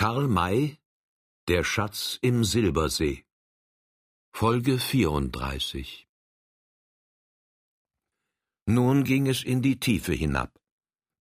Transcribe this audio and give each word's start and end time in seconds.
Karl 0.00 0.28
May 0.28 0.78
Der 1.46 1.62
Schatz 1.62 2.18
im 2.22 2.42
Silbersee 2.42 3.26
Folge 4.32 4.78
34 4.78 6.08
Nun 8.64 9.04
ging 9.04 9.26
es 9.26 9.44
in 9.44 9.60
die 9.60 9.78
Tiefe 9.78 10.14
hinab. 10.14 10.58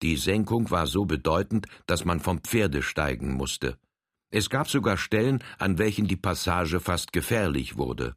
Die 0.00 0.16
Senkung 0.16 0.70
war 0.70 0.86
so 0.86 1.06
bedeutend, 1.06 1.66
dass 1.86 2.04
man 2.04 2.20
vom 2.20 2.38
Pferde 2.44 2.84
steigen 2.84 3.34
musste. 3.34 3.80
Es 4.30 4.48
gab 4.48 4.68
sogar 4.68 4.96
Stellen, 4.96 5.42
an 5.58 5.78
welchen 5.78 6.06
die 6.06 6.14
Passage 6.28 6.78
fast 6.78 7.12
gefährlich 7.12 7.78
wurde. 7.78 8.14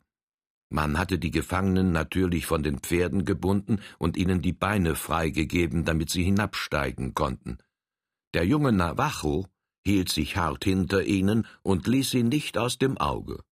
Man 0.70 1.00
hatte 1.00 1.18
die 1.18 1.32
Gefangenen 1.32 1.92
natürlich 1.92 2.46
von 2.46 2.62
den 2.62 2.78
Pferden 2.78 3.26
gebunden 3.26 3.82
und 3.98 4.16
ihnen 4.16 4.44
die 4.44 4.54
Beine 4.54 4.94
freigegeben, 4.94 5.86
damit 5.86 6.12
sie 6.12 6.24
hinabsteigen 6.24 7.16
konnten. 7.16 7.58
Der 8.36 8.46
junge 8.46 8.72
Navajo 8.72 9.48
hielt 9.86 10.10
sich 10.10 10.38
hart 10.38 10.64
hinter 10.64 11.04
ihnen 11.04 11.48
und 11.64 11.88
ließ 11.88 12.12
sie 12.12 12.24
nicht 12.24 12.58
aus 12.58 12.78
dem 12.78 12.98
Auge. 12.98 13.44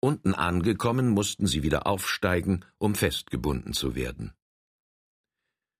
Unten 0.00 0.34
angekommen 0.34 1.10
mussten 1.10 1.46
sie 1.46 1.62
wieder 1.62 1.86
aufsteigen, 1.86 2.64
um 2.78 2.94
festgebunden 2.94 3.74
zu 3.74 3.94
werden. 3.94 4.32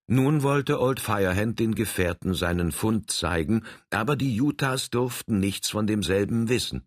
Nun 0.06 0.42
wollte 0.42 0.80
Old 0.80 1.00
Firehand 1.00 1.58
den 1.60 1.74
Gefährten 1.74 2.34
seinen 2.34 2.72
Fund 2.72 3.10
zeigen, 3.10 3.64
aber 3.90 4.16
die 4.16 4.40
Utahs 4.40 4.90
durften 4.90 5.38
nichts 5.38 5.70
von 5.70 5.86
demselben 5.86 6.48
wissen. 6.48 6.86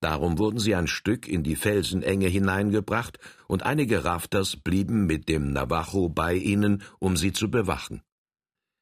Darum 0.00 0.38
wurden 0.38 0.58
sie 0.58 0.74
ein 0.74 0.86
Stück 0.86 1.28
in 1.28 1.42
die 1.42 1.56
Felsenenge 1.56 2.28
hineingebracht, 2.28 3.18
und 3.48 3.64
einige 3.64 4.04
Rafters 4.04 4.56
blieben 4.56 5.06
mit 5.06 5.28
dem 5.28 5.52
Navajo 5.52 6.08
bei 6.08 6.34
ihnen, 6.34 6.82
um 6.98 7.16
sie 7.16 7.32
zu 7.32 7.50
bewachen. 7.50 8.02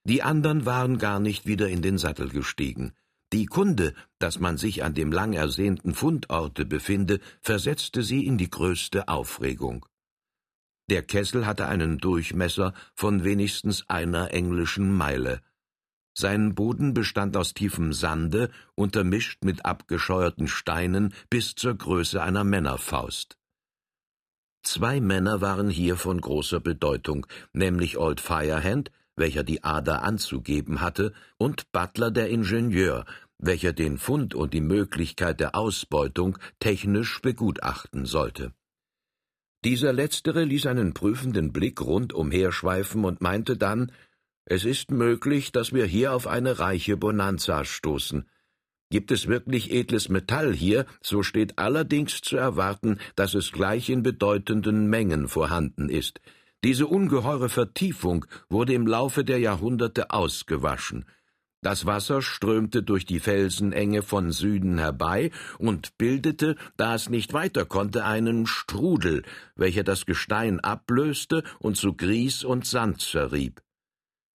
Die 0.04 0.22
anderen 0.22 0.64
waren 0.64 0.98
gar 0.98 1.18
nicht 1.18 1.46
wieder 1.46 1.68
in 1.68 1.82
den 1.82 1.98
Sattel 1.98 2.28
gestiegen. 2.28 2.92
Die 3.32 3.46
Kunde, 3.46 3.94
dass 4.18 4.38
man 4.38 4.56
sich 4.56 4.82
an 4.82 4.94
dem 4.94 5.12
lang 5.12 5.34
ersehnten 5.34 5.94
Fundorte 5.94 6.64
befinde, 6.64 7.20
versetzte 7.42 8.02
sie 8.02 8.26
in 8.26 8.38
die 8.38 8.48
größte 8.48 9.08
Aufregung. 9.08 9.84
Der 10.88 11.02
Kessel 11.02 11.44
hatte 11.44 11.68
einen 11.68 11.98
Durchmesser 11.98 12.72
von 12.94 13.24
wenigstens 13.24 13.88
einer 13.88 14.32
englischen 14.32 14.90
Meile. 14.90 15.42
Sein 16.14 16.54
Boden 16.54 16.94
bestand 16.94 17.36
aus 17.36 17.52
tiefem 17.52 17.92
Sande, 17.92 18.50
untermischt 18.74 19.44
mit 19.44 19.66
abgescheuerten 19.66 20.48
Steinen 20.48 21.14
bis 21.28 21.54
zur 21.54 21.76
Größe 21.76 22.22
einer 22.22 22.44
Männerfaust. 22.44 23.38
Zwei 24.62 25.00
Männer 25.00 25.40
waren 25.40 25.68
hier 25.68 25.96
von 25.96 26.20
großer 26.20 26.60
Bedeutung, 26.60 27.26
nämlich 27.52 27.98
Old 27.98 28.20
Firehand, 28.20 28.90
welcher 29.18 29.44
die 29.44 29.64
Ader 29.64 30.02
anzugeben 30.02 30.80
hatte, 30.80 31.12
und 31.36 31.70
Butler 31.72 32.10
der 32.10 32.28
Ingenieur, 32.28 33.04
welcher 33.38 33.72
den 33.72 33.98
Fund 33.98 34.34
und 34.34 34.52
die 34.52 34.60
Möglichkeit 34.60 35.40
der 35.40 35.54
Ausbeutung 35.54 36.38
technisch 36.60 37.20
begutachten 37.20 38.04
sollte. 38.04 38.52
Dieser 39.64 39.92
letztere 39.92 40.44
ließ 40.44 40.66
einen 40.66 40.94
prüfenden 40.94 41.52
Blick 41.52 41.80
rundumher 41.80 42.52
schweifen 42.52 43.04
und 43.04 43.20
meinte 43.20 43.56
dann, 43.56 43.92
es 44.44 44.64
ist 44.64 44.90
möglich, 44.90 45.52
dass 45.52 45.72
wir 45.72 45.84
hier 45.84 46.14
auf 46.14 46.26
eine 46.26 46.58
reiche 46.58 46.96
Bonanza 46.96 47.64
stoßen. 47.64 48.28
Gibt 48.90 49.10
es 49.10 49.26
wirklich 49.26 49.70
edles 49.70 50.08
Metall 50.08 50.54
hier, 50.54 50.86
so 51.02 51.22
steht 51.22 51.58
allerdings 51.58 52.22
zu 52.22 52.38
erwarten, 52.38 52.98
dass 53.16 53.34
es 53.34 53.52
gleich 53.52 53.90
in 53.90 54.02
bedeutenden 54.02 54.88
Mengen 54.88 55.28
vorhanden 55.28 55.90
ist. 55.90 56.20
Diese 56.64 56.88
ungeheure 56.88 57.48
Vertiefung 57.48 58.26
wurde 58.48 58.74
im 58.74 58.86
Laufe 58.86 59.24
der 59.24 59.38
Jahrhunderte 59.38 60.10
ausgewaschen. 60.10 61.04
Das 61.60 61.86
Wasser 61.86 62.20
strömte 62.20 62.82
durch 62.82 63.04
die 63.04 63.20
Felsenenge 63.20 64.02
von 64.02 64.30
Süden 64.32 64.78
herbei 64.78 65.30
und 65.58 65.98
bildete, 65.98 66.56
da 66.76 66.94
es 66.94 67.10
nicht 67.10 67.32
weiter 67.32 67.64
konnte, 67.64 68.04
einen 68.04 68.46
Strudel, 68.46 69.22
welcher 69.56 69.84
das 69.84 70.06
Gestein 70.06 70.60
ablöste 70.60 71.42
und 71.58 71.76
zu 71.76 71.94
Grieß 71.94 72.44
und 72.44 72.64
Sand 72.64 73.00
zerrieb. 73.00 73.60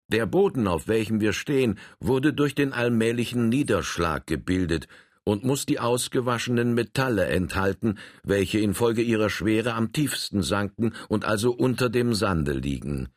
Der 0.08 0.26
Boden, 0.26 0.66
auf 0.66 0.86
welchem 0.86 1.20
wir 1.20 1.32
stehen, 1.32 1.78
wurde 1.98 2.34
durch 2.34 2.54
den 2.54 2.74
allmählichen 2.74 3.48
Niederschlag 3.48 4.26
gebildet 4.26 4.86
und 5.24 5.44
muss 5.44 5.66
die 5.66 5.80
ausgewaschenen 5.80 6.74
Metalle 6.74 7.26
enthalten, 7.26 7.98
welche 8.22 8.60
infolge 8.60 9.02
ihrer 9.02 9.30
Schwere 9.30 9.74
am 9.74 9.92
tiefsten 9.92 10.42
sanken 10.42 10.94
und 11.08 11.24
also 11.24 11.52
unter 11.52 11.88
dem 11.88 12.14
Sande 12.14 12.52
liegen. 12.52 13.08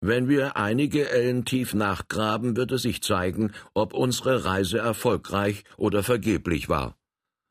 Wenn 0.00 0.28
wir 0.28 0.56
einige 0.56 1.10
Ellen 1.10 1.44
tief 1.44 1.74
nachgraben, 1.74 2.56
wird 2.56 2.72
es 2.72 2.82
sich 2.82 3.02
zeigen, 3.02 3.52
ob 3.74 3.92
unsere 3.92 4.44
Reise 4.44 4.78
erfolgreich 4.78 5.64
oder 5.76 6.02
vergeblich 6.02 6.70
war. 6.70 6.96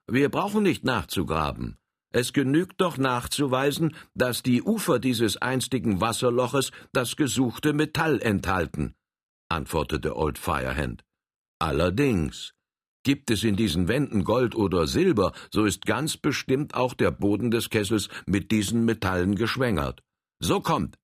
Wir 0.08 0.30
brauchen 0.30 0.64
nicht 0.64 0.84
nachzugraben. 0.84 1.78
Es 2.12 2.34
genügt 2.34 2.81
doch 2.81 2.98
nachzuweisen, 2.98 3.96
dass 4.16 4.42
die 4.42 4.64
Ufer 4.64 4.98
dieses 4.98 5.38
einstigen 5.38 6.02
Wasserloches 6.02 6.72
das 6.92 7.16
gesuchte 7.16 7.74
Metall 7.74 8.20
enthalten, 8.20 8.96
antwortete 9.48 10.16
Old 10.16 10.40
Firehand. 10.40 11.04
Allerdings. 11.60 12.54
Gibt 13.04 13.32
es 13.32 13.44
in 13.44 13.56
diesen 13.56 13.88
Wänden 13.88 14.24
Gold 14.24 14.56
oder 14.56 14.88
Silber, 14.88 15.32
so 15.52 15.66
ist 15.66 15.86
ganz 15.86 16.18
bestimmt 16.18 16.74
auch 16.74 16.94
der 16.94 17.12
Boden 17.12 17.50
des 17.50 17.70
Kessels 17.70 18.10
mit 18.26 18.52
diesen 18.52 18.86
Metallen 18.86 19.36
geschwängert. 19.36 20.04
So 20.40 20.60
kommt. 20.62 20.98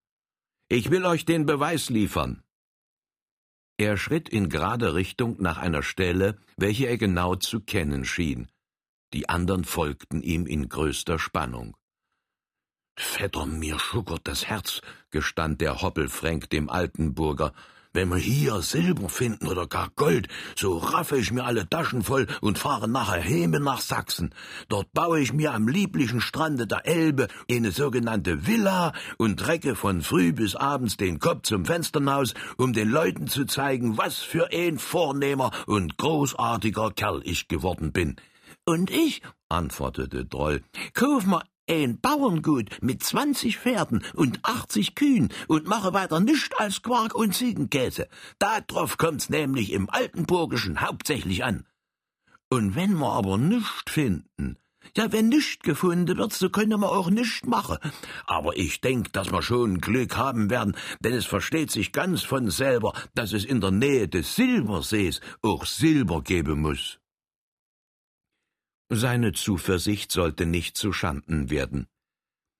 Ich 0.67 0.91
will 0.91 1.05
euch 1.05 1.25
den 1.25 1.45
Beweis 1.45 1.89
liefern. 1.89 2.43
Er 3.77 3.97
schritt 3.97 4.29
in 4.29 4.49
gerader 4.49 4.95
Richtung 4.95 5.35
nach 5.41 5.57
einer 5.57 5.83
Stelle, 5.83 6.37
welche 6.57 6.87
er 6.87 6.97
genau 6.97 7.35
zu 7.35 7.59
kennen 7.59 8.05
schien. 8.05 8.49
Die 9.13 9.29
andern 9.29 9.63
folgten 9.63 10.21
ihm 10.21 10.45
in 10.45 10.69
größter 10.69 11.19
Spannung. 11.19 11.75
Vetter, 12.97 13.45
mir 13.45 13.77
schuckert 13.77 14.21
das 14.27 14.45
Herz, 14.45 14.81
gestand 15.11 15.59
der 15.59 15.81
Hoppelfränk 15.81 16.49
dem 16.49 16.69
Altenburger. 16.69 17.53
Wenn 17.95 18.09
wir 18.09 18.17
hier 18.17 18.61
Silber 18.61 19.07
finden 19.07 19.47
oder 19.47 19.67
gar 19.67 19.89
Gold, 19.95 20.27
so 20.57 20.79
raffe 20.79 21.15
ich 21.15 21.31
mir 21.31 21.45
alle 21.45 21.69
Taschen 21.69 22.03
voll 22.03 22.27
und 22.41 22.59
fahre 22.59 22.89
nachher 22.89 23.21
Heme 23.21 23.61
nach 23.61 23.79
Sachsen. 23.79 24.35
Dort 24.67 24.91
baue 24.91 25.21
ich 25.21 25.31
mir 25.31 25.53
am 25.53 25.69
lieblichen 25.69 26.19
Strande 26.19 26.67
der 26.67 26.85
Elbe 26.85 27.29
eine 27.49 27.71
sogenannte 27.71 28.47
Villa 28.47 28.91
und 29.17 29.47
recke 29.47 29.75
von 29.75 30.01
früh 30.01 30.33
bis 30.33 30.57
abends 30.57 30.97
den 30.97 31.19
Kopf 31.19 31.43
zum 31.43 31.63
Fenster 31.63 32.01
hinaus, 32.01 32.33
um 32.57 32.73
den 32.73 32.89
Leuten 32.89 33.27
zu 33.27 33.45
zeigen, 33.45 33.97
was 33.97 34.17
für 34.17 34.51
ein 34.51 34.77
vornehmer 34.77 35.51
und 35.65 35.97
großartiger 35.97 36.91
Kerl 36.91 37.21
ich 37.23 37.47
geworden 37.47 37.93
bin. 37.93 38.17
Und 38.65 38.91
ich, 38.91 39.21
antwortete 39.47 40.25
Droll, 40.25 40.63
kauf 40.93 41.25
mir 41.25 41.43
ein 41.69 41.99
Bauerngut 41.99 42.69
mit 42.81 43.03
zwanzig 43.03 43.57
Pferden 43.57 44.03
und 44.13 44.39
achtzig 44.43 44.95
Kühen 44.95 45.29
und 45.47 45.67
mache 45.67 45.93
weiter 45.93 46.19
nischt 46.19 46.53
als 46.57 46.81
Quark 46.81 47.15
und 47.15 47.33
Ziegenkäse. 47.33 48.07
Darauf 48.39 48.97
kommt's 48.97 49.29
nämlich 49.29 49.71
im 49.71 49.89
Altenburgischen 49.89 50.81
hauptsächlich 50.81 51.43
an. 51.43 51.65
Und 52.49 52.75
wenn 52.75 52.93
wir 52.99 53.11
aber 53.11 53.37
nischt 53.37 53.89
finden, 53.89 54.57
ja, 54.95 55.11
wenn 55.11 55.29
nischt 55.29 55.63
gefunden 55.63 56.15
wird, 56.15 56.31
so 56.31 56.49
können 56.49 56.79
wir 56.79 56.91
auch 56.91 57.09
nischt 57.09 57.45
machen. 57.45 57.77
Aber 58.27 58.55
ich 58.55 58.81
denk, 58.81 59.11
dass 59.13 59.31
wir 59.31 59.41
schon 59.41 59.81
Glück 59.81 60.15
haben 60.15 60.51
werden, 60.51 60.77
denn 60.99 61.13
es 61.13 61.25
versteht 61.25 61.71
sich 61.71 61.91
ganz 61.91 62.21
von 62.21 62.51
selber, 62.51 62.93
dass 63.15 63.33
es 63.33 63.45
in 63.45 63.61
der 63.61 63.71
Nähe 63.71 64.07
des 64.07 64.35
Silbersees 64.35 65.21
auch 65.41 65.65
Silber 65.65 66.21
geben 66.21 66.61
muss. 66.61 66.99
Seine 68.89 69.33
Zuversicht 69.33 70.11
sollte 70.11 70.45
nicht 70.45 70.77
zu 70.77 70.93
Schanden 70.93 71.49
werden. 71.49 71.87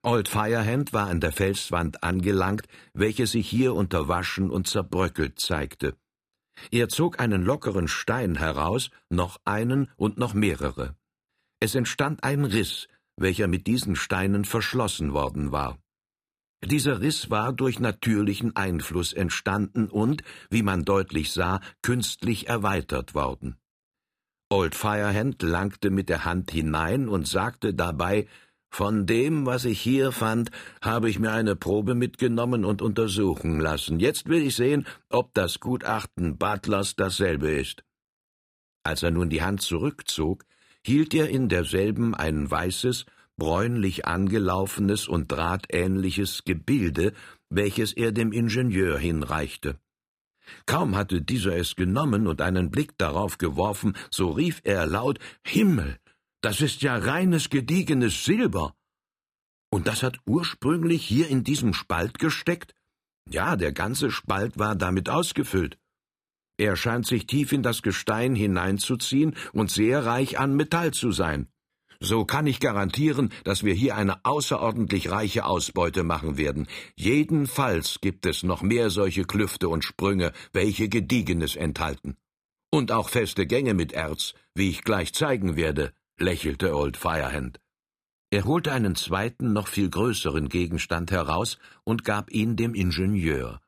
Old 0.01 0.27
Firehand 0.27 0.91
war 0.91 1.07
an 1.07 1.19
der 1.19 1.31
Felswand 1.31 2.03
angelangt, 2.03 2.67
welche 2.93 3.27
sich 3.27 3.47
hier 3.47 3.75
unterwaschen 3.75 4.49
und 4.49 4.67
zerbröckelt 4.67 5.39
zeigte. 5.39 5.95
Er 6.71 6.89
zog 6.89 7.19
einen 7.19 7.43
lockeren 7.43 7.87
Stein 7.87 8.35
heraus, 8.35 8.89
noch 9.09 9.39
einen 9.45 9.91
und 9.97 10.17
noch 10.17 10.33
mehrere. 10.33 10.95
Es 11.59 11.75
entstand 11.75 12.23
ein 12.23 12.45
Riss, 12.45 12.87
welcher 13.17 13.47
mit 13.47 13.67
diesen 13.67 13.95
Steinen 13.95 14.45
verschlossen 14.45 15.13
worden 15.13 15.51
war. 15.51 15.77
Dieser 16.63 17.01
Riss 17.01 17.29
war 17.29 17.53
durch 17.53 17.79
natürlichen 17.79 18.55
Einfluss 18.55 19.13
entstanden 19.13 19.89
und, 19.89 20.23
wie 20.49 20.63
man 20.63 20.85
deutlich 20.85 21.31
sah, 21.31 21.61
künstlich 21.83 22.47
erweitert 22.47 23.13
worden. 23.13 23.57
Old 24.55 24.73
Firehand 24.73 25.41
langte 25.41 25.89
mit 25.89 26.07
der 26.07 26.23
Hand 26.23 26.49
hinein 26.49 27.09
und 27.09 27.27
sagte 27.27 27.73
dabei 27.73 28.25
Von 28.69 29.05
dem, 29.05 29.45
was 29.45 29.65
ich 29.65 29.81
hier 29.81 30.13
fand, 30.13 30.49
habe 30.81 31.09
ich 31.09 31.19
mir 31.19 31.33
eine 31.33 31.57
Probe 31.57 31.93
mitgenommen 31.93 32.63
und 32.63 32.81
untersuchen 32.81 33.59
lassen. 33.59 33.99
Jetzt 33.99 34.29
will 34.29 34.41
ich 34.41 34.55
sehen, 34.55 34.87
ob 35.09 35.33
das 35.33 35.59
Gutachten 35.59 36.37
Butlers 36.37 36.95
dasselbe 36.95 37.51
ist. 37.51 37.83
Als 38.83 39.03
er 39.03 39.11
nun 39.11 39.29
die 39.29 39.41
Hand 39.41 39.61
zurückzog, 39.61 40.45
hielt 40.85 41.13
er 41.13 41.27
in 41.27 41.49
derselben 41.49 42.15
ein 42.15 42.49
weißes, 42.49 43.05
bräunlich 43.35 44.05
angelaufenes 44.05 45.09
und 45.09 45.33
drahtähnliches 45.33 46.45
Gebilde, 46.45 47.11
welches 47.49 47.91
er 47.91 48.13
dem 48.13 48.31
Ingenieur 48.31 48.97
hinreichte. 48.97 49.77
Kaum 50.65 50.95
hatte 50.95 51.21
dieser 51.21 51.55
es 51.55 51.75
genommen 51.75 52.27
und 52.27 52.41
einen 52.41 52.71
Blick 52.71 52.97
darauf 52.97 53.37
geworfen, 53.37 53.95
so 54.09 54.29
rief 54.31 54.61
er 54.63 54.85
laut 54.85 55.19
Himmel, 55.43 55.97
das 56.41 56.61
ist 56.61 56.83
ja 56.83 56.95
reines 56.95 57.49
gediegenes 57.49 58.23
Silber. 58.23 58.75
Und 59.71 59.87
das 59.87 60.03
hat 60.03 60.19
ursprünglich 60.27 61.03
hier 61.03 61.27
in 61.27 61.43
diesem 61.43 61.73
Spalt 61.73 62.19
gesteckt? 62.19 62.75
Ja, 63.27 63.55
der 63.55 63.71
ganze 63.71 64.11
Spalt 64.11 64.59
war 64.59 64.75
damit 64.75 65.09
ausgefüllt. 65.09 65.79
Er 66.57 66.75
scheint 66.75 67.05
sich 67.05 67.25
tief 67.25 67.51
in 67.51 67.63
das 67.63 67.81
Gestein 67.81 68.35
hineinzuziehen 68.35 69.35
und 69.53 69.71
sehr 69.71 70.05
reich 70.05 70.39
an 70.39 70.55
Metall 70.55 70.91
zu 70.91 71.11
sein. 71.11 71.47
So 71.99 72.25
kann 72.25 72.47
ich 72.47 72.59
garantieren, 72.59 73.31
dass 73.43 73.63
wir 73.63 73.73
hier 73.73 73.95
eine 73.95 74.23
außerordentlich 74.25 75.11
reiche 75.11 75.45
Ausbeute 75.45 76.03
machen 76.03 76.37
werden. 76.37 76.67
Jedenfalls 76.95 77.99
gibt 78.01 78.25
es 78.25 78.43
noch 78.43 78.61
mehr 78.61 78.89
solche 78.89 79.23
Klüfte 79.23 79.69
und 79.69 79.83
Sprünge, 79.83 80.31
welche 80.53 80.89
Gediegenes 80.89 81.55
enthalten. 81.55 82.15
Und 82.71 82.91
auch 82.91 83.09
feste 83.09 83.47
Gänge 83.47 83.73
mit 83.73 83.93
Erz, 83.93 84.33
wie 84.53 84.69
ich 84.69 84.83
gleich 84.83 85.13
zeigen 85.13 85.55
werde, 85.55 85.93
lächelte 86.17 86.75
Old 86.75 86.97
Firehand. 86.97 87.59
Er 88.31 88.43
holte 88.43 88.73
einen 88.73 88.95
zweiten, 88.95 89.53
noch 89.53 89.67
viel 89.67 89.89
größeren 89.89 90.49
Gegenstand 90.49 91.11
heraus 91.11 91.57
und 91.83 92.03
gab 92.03 92.31
ihn 92.31 92.55
dem 92.55 92.73
Ingenieur. 92.73 93.61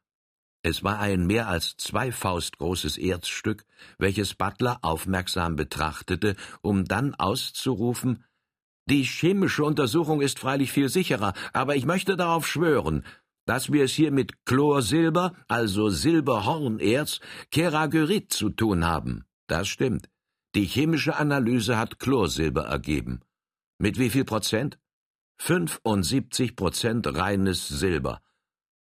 Es 0.63 0.83
war 0.83 0.99
ein 0.99 1.27
mehr 1.27 1.47
als 1.47 1.77
zwei 1.77 2.11
Faust 2.11 2.57
großes 2.57 2.97
Erzstück, 2.97 3.65
welches 3.97 4.33
Butler 4.33 4.79
aufmerksam 4.81 5.55
betrachtete, 5.55 6.35
um 6.61 6.85
dann 6.85 7.15
auszurufen 7.15 8.23
Die 8.89 9.03
chemische 9.03 9.63
Untersuchung 9.63 10.21
ist 10.21 10.39
freilich 10.39 10.71
viel 10.71 10.89
sicherer, 10.89 11.33
aber 11.53 11.75
ich 11.75 11.85
möchte 11.85 12.15
darauf 12.15 12.47
schwören, 12.47 13.03
dass 13.45 13.71
wir 13.71 13.85
es 13.85 13.93
hier 13.93 14.11
mit 14.11 14.45
Chlorsilber, 14.45 15.33
also 15.47 15.89
Silberhornerz, 15.89 17.19
Keragyrit 17.51 18.31
zu 18.31 18.49
tun 18.49 18.85
haben. 18.85 19.25
Das 19.47 19.67
stimmt. 19.67 20.09
Die 20.53 20.65
chemische 20.65 21.15
Analyse 21.15 21.77
hat 21.77 21.99
Chlorsilber 21.99 22.65
ergeben. 22.65 23.21
Mit 23.77 23.97
wie 23.99 24.09
viel 24.09 24.25
Prozent? 24.25 24.79
75 25.39 26.55
Prozent 26.55 27.07
reines 27.07 27.67
Silber. 27.67 28.21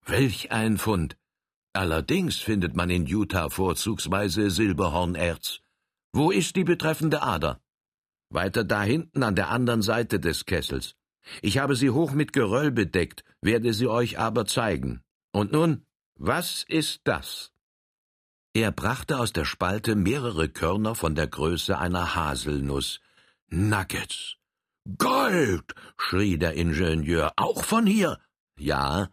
Welch 0.05 0.51
ein 0.51 0.77
Fund! 0.77 1.17
Allerdings 1.75 2.37
findet 2.37 2.75
man 2.75 2.89
in 2.89 3.05
Utah 3.05 3.49
vorzugsweise 3.49 4.49
Silberhornerz. 4.49 5.59
Wo 6.13 6.31
ist 6.31 6.55
die 6.55 6.63
betreffende 6.63 7.21
Ader? 7.21 7.59
Weiter 8.29 8.63
da 8.63 8.81
hinten 8.83 9.23
an 9.23 9.35
der 9.35 9.49
anderen 9.49 9.81
Seite 9.81 10.21
des 10.21 10.45
Kessels. 10.45 10.95
Ich 11.41 11.57
habe 11.57 11.75
sie 11.75 11.89
hoch 11.89 12.13
mit 12.13 12.31
Geröll 12.31 12.71
bedeckt, 12.71 13.25
werde 13.41 13.73
sie 13.73 13.87
euch 13.87 14.17
aber 14.19 14.45
zeigen. 14.45 15.01
Und 15.33 15.51
nun, 15.51 15.85
was 16.15 16.63
ist 16.67 17.01
das? 17.03 17.51
Er 18.53 18.71
brachte 18.71 19.19
aus 19.19 19.33
der 19.33 19.43
Spalte 19.43 19.95
mehrere 19.95 20.47
Körner 20.47 20.95
von 20.95 21.13
der 21.13 21.27
Größe 21.27 21.77
einer 21.77 22.15
Haselnuss. 22.15 23.01
Nuggets. 23.49 24.37
Gold, 24.97 25.75
schrie 25.97 26.37
der 26.37 26.53
Ingenieur. 26.53 27.33
Auch 27.35 27.65
von 27.65 27.85
hier? 27.85 28.17
Ja, 28.57 29.09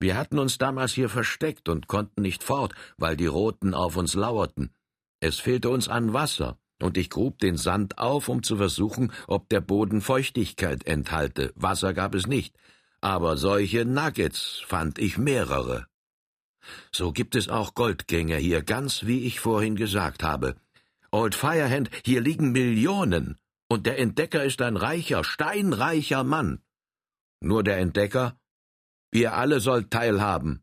wir 0.00 0.16
hatten 0.16 0.38
uns 0.38 0.58
damals 0.58 0.92
hier 0.92 1.08
versteckt 1.08 1.68
und 1.68 1.88
konnten 1.88 2.22
nicht 2.22 2.44
fort, 2.44 2.74
weil 2.96 3.16
die 3.16 3.26
Roten 3.26 3.74
auf 3.74 3.96
uns 3.96 4.14
lauerten. 4.14 4.72
Es 5.20 5.38
fehlte 5.38 5.70
uns 5.70 5.88
an 5.88 6.12
Wasser, 6.12 6.58
und 6.80 6.96
ich 6.96 7.10
grub 7.10 7.38
den 7.38 7.56
Sand 7.56 7.98
auf, 7.98 8.28
um 8.28 8.42
zu 8.42 8.56
versuchen, 8.56 9.12
ob 9.26 9.48
der 9.48 9.60
Boden 9.60 10.00
Feuchtigkeit 10.00 10.86
enthalte. 10.86 11.52
Wasser 11.56 11.92
gab 11.92 12.14
es 12.14 12.26
nicht, 12.26 12.54
aber 13.00 13.36
solche 13.36 13.84
Nuggets 13.84 14.62
fand 14.66 14.98
ich 14.98 15.18
mehrere. 15.18 15.86
So 16.92 17.12
gibt 17.12 17.34
es 17.34 17.48
auch 17.48 17.74
Goldgänge 17.74 18.36
hier, 18.36 18.62
ganz 18.62 19.06
wie 19.06 19.24
ich 19.24 19.40
vorhin 19.40 19.74
gesagt 19.74 20.22
habe. 20.22 20.56
Old 21.10 21.34
Firehand, 21.34 21.90
hier 22.04 22.20
liegen 22.20 22.52
Millionen, 22.52 23.36
und 23.68 23.86
der 23.86 23.98
Entdecker 23.98 24.44
ist 24.44 24.62
ein 24.62 24.76
reicher, 24.76 25.24
steinreicher 25.24 26.22
Mann. 26.22 26.60
Nur 27.40 27.64
der 27.64 27.78
Entdecker 27.78 28.37
Ihr 29.12 29.34
alle 29.34 29.60
sollt 29.60 29.90
teilhaben. 29.90 30.62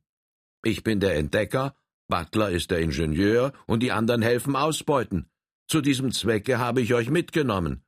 Ich 0.64 0.84
bin 0.84 1.00
der 1.00 1.16
Entdecker, 1.16 1.76
Butler 2.08 2.52
ist 2.52 2.72
der 2.72 2.80
Ingenieur 2.80 3.52
und 3.66 3.82
die 3.82 3.92
anderen 3.92 4.22
helfen 4.22 4.56
ausbeuten. 4.56 5.30
Zu 5.68 5.82
diesem 5.82 6.12
Zwecke 6.12 6.60
habe 6.60 6.82
ich 6.82 6.94
euch 6.94 7.10
mitgenommen. 7.10 7.84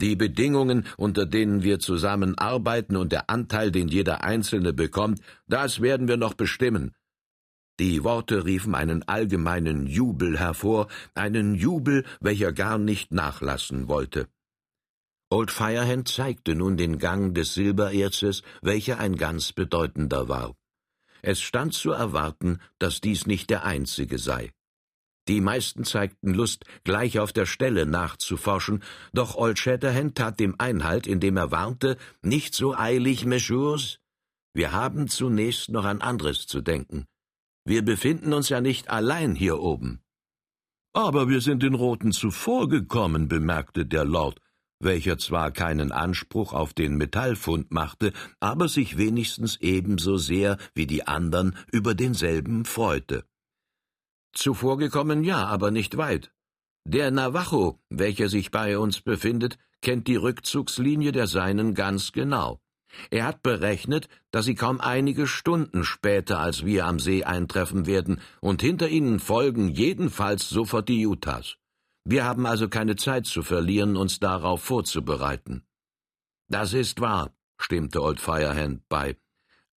Die 0.00 0.16
Bedingungen, 0.16 0.86
unter 0.96 1.26
denen 1.26 1.62
wir 1.62 1.78
zusammen 1.78 2.36
arbeiten 2.38 2.96
und 2.96 3.10
der 3.10 3.30
Anteil, 3.30 3.72
den 3.72 3.88
jeder 3.88 4.22
Einzelne 4.22 4.72
bekommt, 4.72 5.20
das 5.46 5.80
werden 5.80 6.06
wir 6.08 6.16
noch 6.16 6.34
bestimmen. 6.34 6.94
Die 7.80 8.02
Worte 8.02 8.44
riefen 8.44 8.74
einen 8.74 9.06
allgemeinen 9.06 9.86
Jubel 9.86 10.38
hervor, 10.38 10.88
einen 11.14 11.54
Jubel, 11.54 12.04
welcher 12.20 12.52
gar 12.52 12.78
nicht 12.78 13.12
nachlassen 13.12 13.86
wollte. 13.86 14.28
Old 15.30 15.50
Firehand 15.50 16.08
zeigte 16.08 16.54
nun 16.54 16.78
den 16.78 16.98
Gang 16.98 17.34
des 17.34 17.52
Silbererzes, 17.52 18.42
welcher 18.62 18.98
ein 18.98 19.16
ganz 19.16 19.52
bedeutender 19.52 20.28
war. 20.28 20.54
Es 21.20 21.40
stand 21.40 21.74
zu 21.74 21.90
erwarten, 21.90 22.60
dass 22.78 23.02
dies 23.02 23.26
nicht 23.26 23.50
der 23.50 23.64
einzige 23.64 24.18
sei. 24.18 24.52
Die 25.28 25.42
meisten 25.42 25.84
zeigten 25.84 26.32
Lust, 26.32 26.64
gleich 26.84 27.18
auf 27.18 27.34
der 27.34 27.44
Stelle 27.44 27.84
nachzuforschen, 27.84 28.82
doch 29.12 29.34
Old 29.34 29.58
Shatterhand 29.58 30.16
tat 30.16 30.40
dem 30.40 30.54
Einhalt, 30.58 31.06
indem 31.06 31.36
er 31.36 31.50
warnte, 31.50 31.98
nicht 32.22 32.54
so 32.54 32.74
eilig, 32.74 33.26
Messieurs. 33.26 33.98
Wir 34.54 34.72
haben 34.72 35.08
zunächst 35.08 35.68
noch 35.68 35.84
an 35.84 36.00
anderes 36.00 36.46
zu 36.46 36.62
denken. 36.62 37.06
Wir 37.66 37.84
befinden 37.84 38.32
uns 38.32 38.48
ja 38.48 38.62
nicht 38.62 38.88
allein 38.88 39.34
hier 39.34 39.60
oben. 39.60 40.00
Aber 40.94 41.28
wir 41.28 41.42
sind 41.42 41.62
den 41.62 41.74
Roten 41.74 42.12
zuvorgekommen, 42.12 43.28
bemerkte 43.28 43.84
der 43.84 44.06
Lord, 44.06 44.40
welcher 44.80 45.18
zwar 45.18 45.50
keinen 45.50 45.92
Anspruch 45.92 46.52
auf 46.52 46.74
den 46.74 46.96
Metallfund 46.96 47.72
machte, 47.72 48.12
aber 48.40 48.68
sich 48.68 48.96
wenigstens 48.98 49.56
ebenso 49.56 50.16
sehr 50.16 50.58
wie 50.74 50.86
die 50.86 51.06
andern 51.06 51.56
über 51.72 51.94
denselben 51.94 52.64
freute. 52.64 53.24
Zuvorgekommen 54.32 55.24
ja, 55.24 55.46
aber 55.46 55.70
nicht 55.70 55.96
weit. 55.96 56.30
Der 56.84 57.10
Navajo, 57.10 57.80
welcher 57.90 58.28
sich 58.28 58.50
bei 58.50 58.78
uns 58.78 59.00
befindet, 59.00 59.58
kennt 59.82 60.06
die 60.06 60.16
Rückzugslinie 60.16 61.12
der 61.12 61.26
Seinen 61.26 61.74
ganz 61.74 62.12
genau. 62.12 62.60
Er 63.10 63.24
hat 63.26 63.42
berechnet, 63.42 64.08
dass 64.30 64.46
sie 64.46 64.54
kaum 64.54 64.80
einige 64.80 65.26
Stunden 65.26 65.84
später 65.84 66.38
als 66.38 66.64
wir 66.64 66.86
am 66.86 66.98
See 66.98 67.24
eintreffen 67.24 67.86
werden, 67.86 68.20
und 68.40 68.62
hinter 68.62 68.88
ihnen 68.88 69.20
folgen 69.20 69.68
jedenfalls 69.68 70.48
sofort 70.48 70.88
die 70.88 71.06
Utahs. 71.06 71.58
Wir 72.10 72.24
haben 72.24 72.46
also 72.46 72.70
keine 72.70 72.96
Zeit 72.96 73.26
zu 73.26 73.42
verlieren, 73.42 73.94
uns 73.94 74.18
darauf 74.18 74.62
vorzubereiten. 74.62 75.66
Das 76.48 76.72
ist 76.72 77.02
wahr, 77.02 77.34
stimmte 77.58 78.00
Old 78.00 78.18
Firehand 78.18 78.88
bei. 78.88 79.18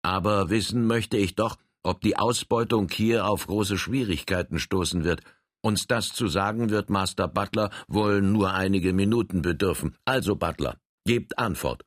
Aber 0.02 0.48
wissen 0.48 0.86
möchte 0.86 1.16
ich 1.16 1.34
doch, 1.34 1.56
ob 1.82 2.00
die 2.02 2.16
Ausbeutung 2.16 2.88
hier 2.88 3.26
auf 3.26 3.48
große 3.48 3.76
Schwierigkeiten 3.76 4.60
stoßen 4.60 5.02
wird. 5.02 5.22
Uns 5.60 5.88
das 5.88 6.12
zu 6.12 6.28
sagen 6.28 6.70
wird 6.70 6.88
Master 6.88 7.26
Butler 7.26 7.70
wohl 7.88 8.22
nur 8.22 8.54
einige 8.54 8.92
Minuten 8.92 9.42
bedürfen. 9.42 9.96
Also, 10.04 10.36
Butler, 10.36 10.76
gebt 11.04 11.36
Antwort. 11.36 11.84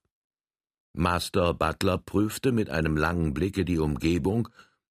Master 0.91 1.53
Butler 1.53 1.99
prüfte 1.99 2.51
mit 2.51 2.69
einem 2.69 2.97
langen 2.97 3.33
Blicke 3.33 3.63
die 3.63 3.79
Umgebung 3.79 4.49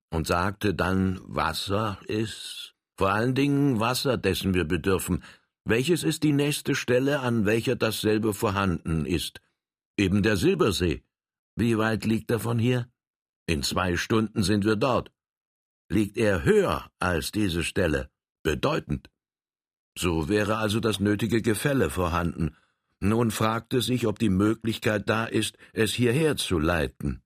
und 0.09 0.27
sagte 0.27 0.73
dann, 0.73 1.21
Wasser 1.25 1.99
ist, 2.07 2.75
vor 2.97 3.11
allen 3.11 3.35
Dingen 3.35 3.81
Wasser, 3.81 4.17
dessen 4.17 4.55
wir 4.55 4.65
bedürfen, 4.65 5.23
welches 5.65 6.03
ist 6.03 6.23
die 6.23 6.33
nächste 6.33 6.75
Stelle, 6.75 7.21
an 7.21 7.47
welcher 7.47 7.77
dasselbe 7.77 8.35
vorhanden 8.35 9.07
ist? 9.07 9.41
Eben 9.97 10.23
der 10.23 10.37
Silbersee. 10.37 11.03
Wie 11.55 11.79
weit 11.79 12.05
liegt 12.05 12.31
er 12.31 12.41
von 12.41 12.59
hier? 12.59 12.89
In 13.47 13.63
zwei 13.63 13.97
Stunden 13.97 14.43
sind 14.43 14.65
wir 14.65 14.77
dort. 14.77 15.13
Liegt 15.89 16.17
er 16.17 16.45
höher 16.45 16.91
als 16.99 17.33
diese 17.33 17.63
Stelle? 17.63 18.11
Bedeutend. 18.43 19.11
So 19.97 20.29
wäre 20.29 20.57
also 20.57 20.81
das 20.81 21.01
nötige 21.01 21.43
Gefälle 21.43 21.91
vorhanden. 21.91 22.57
Nun 22.99 23.31
fragte 23.31 23.83
sich, 23.83 24.07
ob 24.07 24.19
die 24.19 24.31
Möglichkeit 24.31 25.09
da 25.09 25.27
ist, 25.27 25.59
es 25.73 25.93
hierher 25.93 26.37
zu 26.37 26.59
leiten. 26.59 27.23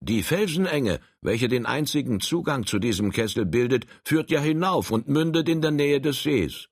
Die 0.00 0.22
Felsenenge, 0.22 1.00
welche 1.20 1.48
den 1.48 1.64
einzigen 1.64 2.18
Zugang 2.20 2.66
zu 2.66 2.80
diesem 2.80 3.12
Kessel 3.12 3.46
bildet, 3.46 3.86
führt 4.04 4.30
ja 4.30 4.40
hinauf 4.40 4.90
und 4.90 5.08
mündet 5.08 5.48
in 5.48 5.62
der 5.62 5.70
Nähe 5.70 6.00
des 6.00 6.22
Sees. 6.22 6.68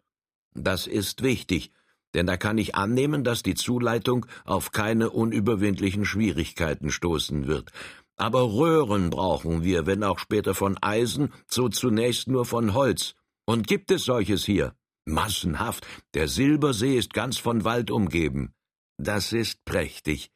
Das 0.55 0.87
ist 0.87 1.23
wichtig, 1.23 1.73
denn 2.15 2.27
da 2.27 2.37
kann 2.37 2.59
ich 2.59 2.75
annehmen, 2.75 3.25
dass 3.25 3.43
die 3.43 3.55
Zuleitung 3.55 4.27
auf 4.45 4.73
keine 4.73 5.11
unüberwindlichen 5.11 6.05
Schwierigkeiten 6.05 6.91
stoßen 6.91 7.47
wird. 7.47 7.71
Aber 8.17 8.43
Röhren 8.53 9.11
brauchen 9.11 9.65
wir, 9.65 9.87
wenn 9.87 10.05
auch 10.05 10.19
später 10.19 10.55
von 10.55 10.77
Eisen, 10.83 11.33
so 11.47 11.69
zunächst 11.69 12.29
nur 12.29 12.45
von 12.45 12.75
Holz. 12.75 13.15
Und 13.47 13.67
gibt 13.67 13.91
es 13.91 14.05
solches 14.05 14.45
hier? 14.45 14.75
Massenhaft. 15.07 15.87
Der 16.15 16.29
Silbersee 16.29 16.99
ist 16.99 17.15
ganz 17.15 17.39
von 17.39 17.65
Wald 17.65 17.91
umgeben. 17.91 18.53
Das 18.99 19.33
ist 19.33 19.65
prächtig. 19.65 20.31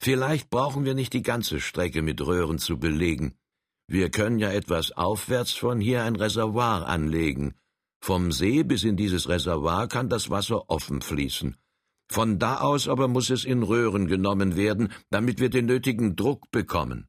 Vielleicht 0.00 0.50
brauchen 0.50 0.84
wir 0.84 0.94
nicht 0.94 1.12
die 1.12 1.22
ganze 1.22 1.60
Strecke 1.60 2.02
mit 2.02 2.20
Röhren 2.20 2.58
zu 2.58 2.78
belegen. 2.78 3.34
Wir 3.86 4.10
können 4.10 4.40
ja 4.40 4.50
etwas 4.50 4.90
aufwärts 4.90 5.52
von 5.52 5.80
hier 5.80 6.02
ein 6.02 6.16
Reservoir 6.16 6.88
anlegen. 6.88 7.54
Vom 8.04 8.32
See 8.32 8.64
bis 8.64 8.82
in 8.82 8.96
dieses 8.96 9.28
Reservoir 9.28 9.86
kann 9.86 10.08
das 10.08 10.28
Wasser 10.28 10.68
offen 10.68 11.02
fließen. 11.02 11.56
Von 12.08 12.40
da 12.40 12.56
aus 12.56 12.88
aber 12.88 13.06
muss 13.06 13.30
es 13.30 13.44
in 13.44 13.62
Röhren 13.62 14.08
genommen 14.08 14.56
werden, 14.56 14.92
damit 15.10 15.38
wir 15.38 15.50
den 15.50 15.66
nötigen 15.66 16.16
Druck 16.16 16.50
bekommen. 16.50 17.06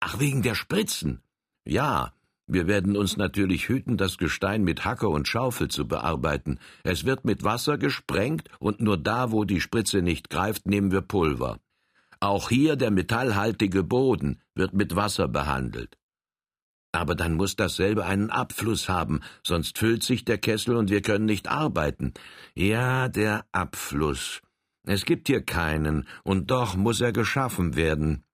Ach, 0.00 0.20
wegen 0.20 0.42
der 0.42 0.54
Spritzen. 0.54 1.22
Ja, 1.64 2.12
wir 2.46 2.66
werden 2.66 2.94
uns 2.94 3.16
natürlich 3.16 3.70
hüten, 3.70 3.96
das 3.96 4.18
Gestein 4.18 4.64
mit 4.64 4.84
Hacke 4.84 5.08
und 5.08 5.28
Schaufel 5.28 5.68
zu 5.68 5.88
bearbeiten. 5.88 6.58
Es 6.84 7.06
wird 7.06 7.24
mit 7.24 7.42
Wasser 7.42 7.78
gesprengt 7.78 8.50
und 8.58 8.82
nur 8.82 8.98
da, 8.98 9.32
wo 9.32 9.44
die 9.44 9.62
Spritze 9.62 10.02
nicht 10.02 10.28
greift, 10.28 10.66
nehmen 10.66 10.92
wir 10.92 11.00
Pulver. 11.00 11.58
Auch 12.20 12.50
hier 12.50 12.76
der 12.76 12.90
metallhaltige 12.90 13.82
Boden 13.82 14.42
wird 14.54 14.74
mit 14.74 14.94
Wasser 14.94 15.26
behandelt. 15.26 15.96
Aber 16.92 17.14
dann 17.14 17.34
muss 17.34 17.56
dasselbe 17.56 18.04
einen 18.04 18.30
Abfluss 18.30 18.88
haben, 18.88 19.20
sonst 19.42 19.78
füllt 19.78 20.02
sich 20.02 20.26
der 20.26 20.38
Kessel 20.38 20.76
und 20.76 20.90
wir 20.90 21.00
können 21.00 21.24
nicht 21.24 21.48
arbeiten. 21.48 22.12
Ja, 22.54 23.08
der 23.08 23.46
Abfluss. 23.50 24.42
Es 24.84 25.04
gibt 25.06 25.28
hier 25.28 25.42
keinen, 25.42 26.06
und 26.22 26.50
doch 26.50 26.76
muss 26.76 27.00
er 27.00 27.12
geschaffen 27.12 27.76
werden. 27.76 28.24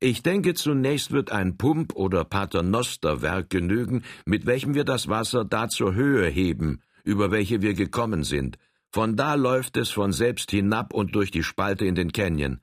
Ich 0.00 0.22
denke, 0.22 0.54
zunächst 0.54 1.12
wird 1.12 1.30
ein 1.30 1.56
Pump- 1.56 1.94
oder 1.94 2.24
Paternosterwerk 2.24 3.48
genügen, 3.48 4.02
mit 4.26 4.44
welchem 4.44 4.74
wir 4.74 4.84
das 4.84 5.08
Wasser 5.08 5.44
da 5.44 5.68
zur 5.68 5.94
Höhe 5.94 6.28
heben, 6.28 6.82
über 7.04 7.30
welche 7.30 7.62
wir 7.62 7.74
gekommen 7.74 8.24
sind. 8.24 8.58
Von 8.90 9.16
da 9.16 9.34
läuft 9.34 9.76
es 9.76 9.90
von 9.90 10.12
selbst 10.12 10.50
hinab 10.50 10.92
und 10.92 11.14
durch 11.14 11.30
die 11.30 11.42
Spalte 11.42 11.84
in 11.86 11.94
den 11.94 12.12
Canyon. 12.12 12.60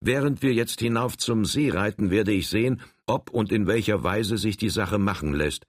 Während 0.00 0.42
wir 0.42 0.52
jetzt 0.52 0.80
hinauf 0.80 1.16
zum 1.16 1.44
See 1.44 1.70
reiten, 1.70 2.10
werde 2.10 2.32
ich 2.32 2.48
sehen, 2.48 2.80
ob 3.06 3.30
und 3.30 3.50
in 3.50 3.66
welcher 3.66 4.04
Weise 4.04 4.38
sich 4.38 4.56
die 4.56 4.70
Sache 4.70 4.98
machen 4.98 5.34
lässt. 5.34 5.66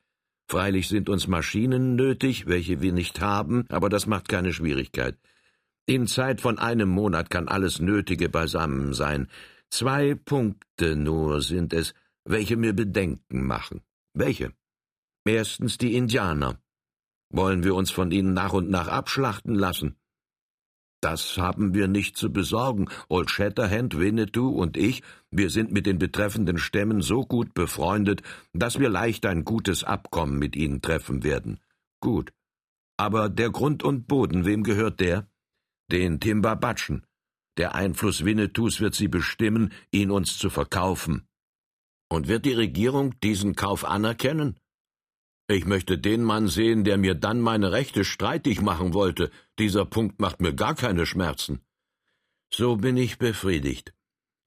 Freilich 0.47 0.87
sind 0.87 1.09
uns 1.09 1.27
Maschinen 1.27 1.95
nötig, 1.95 2.47
welche 2.47 2.81
wir 2.81 2.91
nicht 2.91 3.21
haben, 3.21 3.65
aber 3.69 3.89
das 3.89 4.07
macht 4.07 4.29
keine 4.29 4.53
Schwierigkeit. 4.53 5.17
In 5.85 6.07
Zeit 6.07 6.41
von 6.41 6.59
einem 6.59 6.89
Monat 6.89 7.29
kann 7.29 7.47
alles 7.47 7.79
Nötige 7.79 8.29
beisammen 8.29 8.93
sein. 8.93 9.27
Zwei 9.71 10.15
Punkte 10.15 10.95
nur 10.95 11.41
sind 11.41 11.73
es, 11.73 11.93
welche 12.25 12.57
mir 12.57 12.73
Bedenken 12.73 13.45
machen. 13.45 13.81
Welche? 14.13 14.51
Erstens 15.25 15.77
die 15.77 15.95
Indianer. 15.95 16.59
Wollen 17.29 17.63
wir 17.63 17.75
uns 17.75 17.91
von 17.91 18.11
ihnen 18.11 18.33
nach 18.33 18.53
und 18.53 18.69
nach 18.69 18.87
abschlachten 18.87 19.53
lassen? 19.53 19.98
Das 21.01 21.37
haben 21.37 21.73
wir 21.73 21.87
nicht 21.87 22.17
zu 22.17 22.31
besorgen. 22.31 22.89
Old 23.07 23.31
Shatterhand, 23.31 23.97
Winnetou 23.97 24.49
und 24.49 24.75
ich, 24.75 25.01
wir 25.31 25.49
sind 25.49 25.71
mit 25.71 25.85
den 25.85 25.97
betreffenden 25.97 26.57
Stämmen 26.57 27.01
so 27.01 27.25
gut 27.25 27.53
befreundet, 27.53 28.21
dass 28.53 28.79
wir 28.79 28.89
leicht 28.89 29.25
ein 29.25 29.45
gutes 29.45 29.83
Abkommen 29.83 30.37
mit 30.37 30.55
ihnen 30.55 30.81
treffen 30.81 31.23
werden. 31.23 31.59
Gut. 32.01 32.33
Aber 32.97 33.29
der 33.29 33.49
Grund 33.49 33.81
und 33.81 34.07
Boden, 34.07 34.45
wem 34.45 34.63
gehört 34.63 34.99
der? 34.99 35.29
Den 35.89 36.19
Timbabatschen. 36.19 37.05
Der 37.57 37.75
Einfluss 37.75 38.25
Winnetous 38.25 38.81
wird 38.81 38.93
sie 38.93 39.07
bestimmen, 39.07 39.71
ihn 39.91 40.11
uns 40.11 40.37
zu 40.37 40.49
verkaufen. 40.49 41.27
Und 42.09 42.27
wird 42.27 42.45
die 42.45 42.53
Regierung 42.53 43.17
diesen 43.21 43.55
Kauf 43.55 43.85
anerkennen? 43.85 44.59
Ich 45.51 45.65
möchte 45.65 45.97
den 45.97 46.23
Mann 46.23 46.47
sehen, 46.47 46.83
der 46.83 46.99
mir 46.99 47.15
dann 47.15 47.41
meine 47.41 47.71
Rechte 47.71 48.05
streitig 48.05 48.61
machen 48.61 48.93
wollte. 48.93 49.31
Dieser 49.57 49.83
Punkt 49.83 50.19
macht 50.19 50.41
mir 50.41 50.53
gar 50.53 50.75
keine 50.75 51.07
Schmerzen. 51.07 51.61
So 52.53 52.75
bin 52.75 52.97
ich 52.97 53.17
befriedigt. 53.17 53.95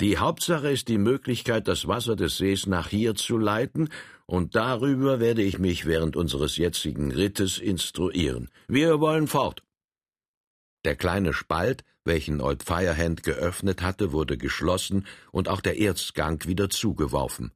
Die 0.01 0.19
Hauptsache 0.19 0.71
ist 0.71 0.87
die 0.87 0.99
Möglichkeit, 0.99 1.67
das 1.67 1.89
Wasser 1.89 2.15
des 2.15 2.37
Sees 2.37 2.67
nach 2.67 2.87
hier 2.87 3.17
zu 3.17 3.37
leiten, 3.37 3.89
und 4.27 4.55
darüber 4.55 5.19
werde 5.19 5.43
ich 5.43 5.59
mich 5.59 5.87
während 5.87 6.15
unseres 6.15 6.57
jetzigen 6.57 7.11
Rittes 7.11 7.59
instruieren. 7.59 8.49
Wir 8.69 9.01
wollen 9.01 9.27
fort. 9.27 9.65
Der 10.85 10.95
kleine 10.95 11.33
Spalt, 11.33 11.83
welchen 12.05 12.41
Old 12.41 12.63
Firehand 12.63 13.25
geöffnet 13.25 13.83
hatte, 13.83 14.13
wurde 14.13 14.39
geschlossen 14.39 15.05
und 15.33 15.49
auch 15.49 15.61
der 15.63 15.81
Erzgang 15.81 16.45
wieder 16.47 16.71
zugeworfen. 16.71 17.51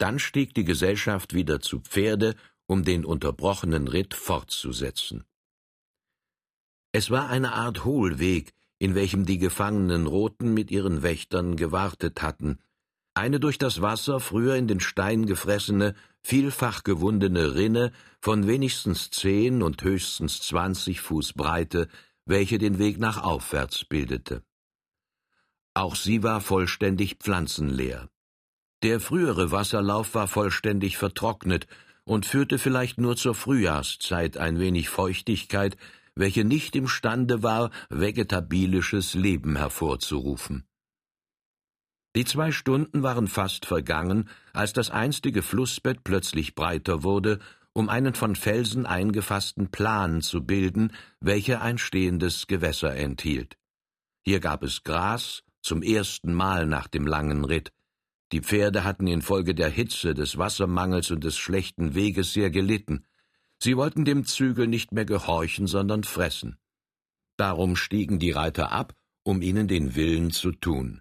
Dann 0.00 0.18
stieg 0.18 0.54
die 0.54 0.64
Gesellschaft 0.64 1.34
wieder 1.34 1.60
zu 1.60 1.80
Pferde 1.80 2.34
um 2.70 2.84
den 2.84 3.04
unterbrochenen 3.04 3.88
Ritt 3.88 4.14
fortzusetzen. 4.14 5.24
Es 6.92 7.10
war 7.10 7.28
eine 7.28 7.52
Art 7.52 7.84
Hohlweg, 7.84 8.52
in 8.78 8.94
welchem 8.94 9.26
die 9.26 9.38
gefangenen 9.38 10.06
Roten 10.06 10.54
mit 10.54 10.70
ihren 10.70 11.02
Wächtern 11.02 11.56
gewartet 11.56 12.22
hatten, 12.22 12.60
eine 13.12 13.40
durch 13.40 13.58
das 13.58 13.82
Wasser 13.82 14.20
früher 14.20 14.54
in 14.54 14.68
den 14.68 14.78
Stein 14.78 15.26
gefressene, 15.26 15.96
vielfach 16.22 16.84
gewundene 16.84 17.56
Rinne 17.56 17.90
von 18.20 18.46
wenigstens 18.46 19.10
zehn 19.10 19.62
und 19.62 19.82
höchstens 19.82 20.40
zwanzig 20.40 21.00
Fuß 21.00 21.32
Breite, 21.32 21.88
welche 22.24 22.58
den 22.58 22.78
Weg 22.78 23.00
nach 23.00 23.20
aufwärts 23.20 23.84
bildete. 23.84 24.44
Auch 25.74 25.96
sie 25.96 26.22
war 26.22 26.40
vollständig 26.40 27.16
pflanzenleer. 27.16 28.08
Der 28.84 29.00
frühere 29.00 29.50
Wasserlauf 29.50 30.14
war 30.14 30.28
vollständig 30.28 30.96
vertrocknet 30.96 31.66
und 32.04 32.26
führte 32.26 32.58
vielleicht 32.58 32.98
nur 32.98 33.16
zur 33.16 33.34
Frühjahrszeit 33.34 34.36
ein 34.36 34.58
wenig 34.58 34.88
Feuchtigkeit, 34.88 35.76
welche 36.14 36.44
nicht 36.44 36.76
imstande 36.76 37.42
war, 37.42 37.70
vegetabilisches 37.88 39.14
Leben 39.14 39.56
hervorzurufen. 39.56 40.64
Die 42.16 42.24
zwei 42.24 42.50
Stunden 42.50 43.02
waren 43.04 43.28
fast 43.28 43.66
vergangen, 43.66 44.28
als 44.52 44.72
das 44.72 44.90
einstige 44.90 45.42
Flussbett 45.42 46.02
plötzlich 46.02 46.56
breiter 46.56 47.04
wurde, 47.04 47.38
um 47.72 47.88
einen 47.88 48.14
von 48.14 48.34
Felsen 48.34 48.84
eingefassten 48.84 49.70
Plan 49.70 50.20
zu 50.22 50.44
bilden, 50.44 50.92
welcher 51.20 51.62
ein 51.62 51.78
stehendes 51.78 52.48
Gewässer 52.48 52.96
enthielt. 52.96 53.56
Hier 54.24 54.40
gab 54.40 54.64
es 54.64 54.82
Gras, 54.82 55.44
zum 55.62 55.82
ersten 55.82 56.34
Mal 56.34 56.66
nach 56.66 56.88
dem 56.88 57.06
langen 57.06 57.44
Ritt, 57.44 57.70
die 58.32 58.40
Pferde 58.40 58.84
hatten 58.84 59.06
infolge 59.06 59.54
der 59.54 59.68
Hitze, 59.68 60.14
des 60.14 60.38
Wassermangels 60.38 61.10
und 61.10 61.24
des 61.24 61.36
schlechten 61.36 61.94
Weges 61.94 62.32
sehr 62.32 62.50
gelitten. 62.50 63.04
Sie 63.58 63.76
wollten 63.76 64.04
dem 64.04 64.24
Zügel 64.24 64.66
nicht 64.66 64.92
mehr 64.92 65.04
gehorchen, 65.04 65.66
sondern 65.66 66.04
fressen. 66.04 66.56
Darum 67.36 67.76
stiegen 67.76 68.18
die 68.18 68.30
Reiter 68.30 68.72
ab, 68.72 68.94
um 69.22 69.42
ihnen 69.42 69.68
den 69.68 69.94
Willen 69.96 70.30
zu 70.30 70.52
tun. 70.52 71.00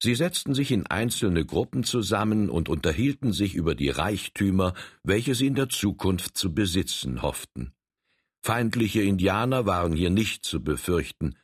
Sie 0.00 0.14
setzten 0.14 0.54
sich 0.54 0.70
in 0.70 0.86
einzelne 0.86 1.44
Gruppen 1.44 1.82
zusammen 1.82 2.50
und 2.50 2.68
unterhielten 2.68 3.32
sich 3.32 3.54
über 3.54 3.74
die 3.74 3.88
Reichtümer, 3.88 4.74
welche 5.02 5.34
sie 5.34 5.48
in 5.48 5.56
der 5.56 5.68
Zukunft 5.68 6.36
zu 6.36 6.54
besitzen 6.54 7.22
hofften. 7.22 7.72
Feindliche 8.42 9.02
Indianer 9.02 9.66
waren 9.66 9.94
hier 9.94 10.10
nicht 10.10 10.44
zu 10.44 10.62
befürchten, 10.62 11.34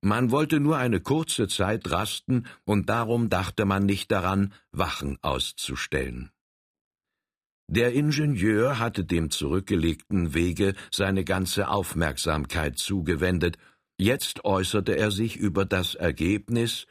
man 0.00 0.30
wollte 0.30 0.60
nur 0.60 0.76
eine 0.76 1.00
kurze 1.00 1.48
Zeit 1.48 1.90
rasten, 1.90 2.46
und 2.64 2.88
darum 2.88 3.28
dachte 3.28 3.64
man 3.64 3.84
nicht 3.84 4.10
daran, 4.10 4.54
Wachen 4.70 5.18
auszustellen. 5.22 6.30
Der 7.70 7.92
Ingenieur 7.92 8.78
hatte 8.78 9.04
dem 9.04 9.30
zurückgelegten 9.30 10.32
Wege 10.32 10.74
seine 10.90 11.24
ganze 11.24 11.68
Aufmerksamkeit 11.68 12.78
zugewendet, 12.78 13.58
jetzt 13.98 14.44
äußerte 14.44 14.96
er 14.96 15.10
sich 15.10 15.36
über 15.36 15.64
das 15.64 15.94
Ergebnis 15.94 16.86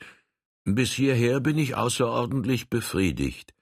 Bis 0.66 0.92
hierher 0.92 1.40
bin 1.40 1.58
ich 1.58 1.76
außerordentlich 1.76 2.70
befriedigt. 2.70 3.54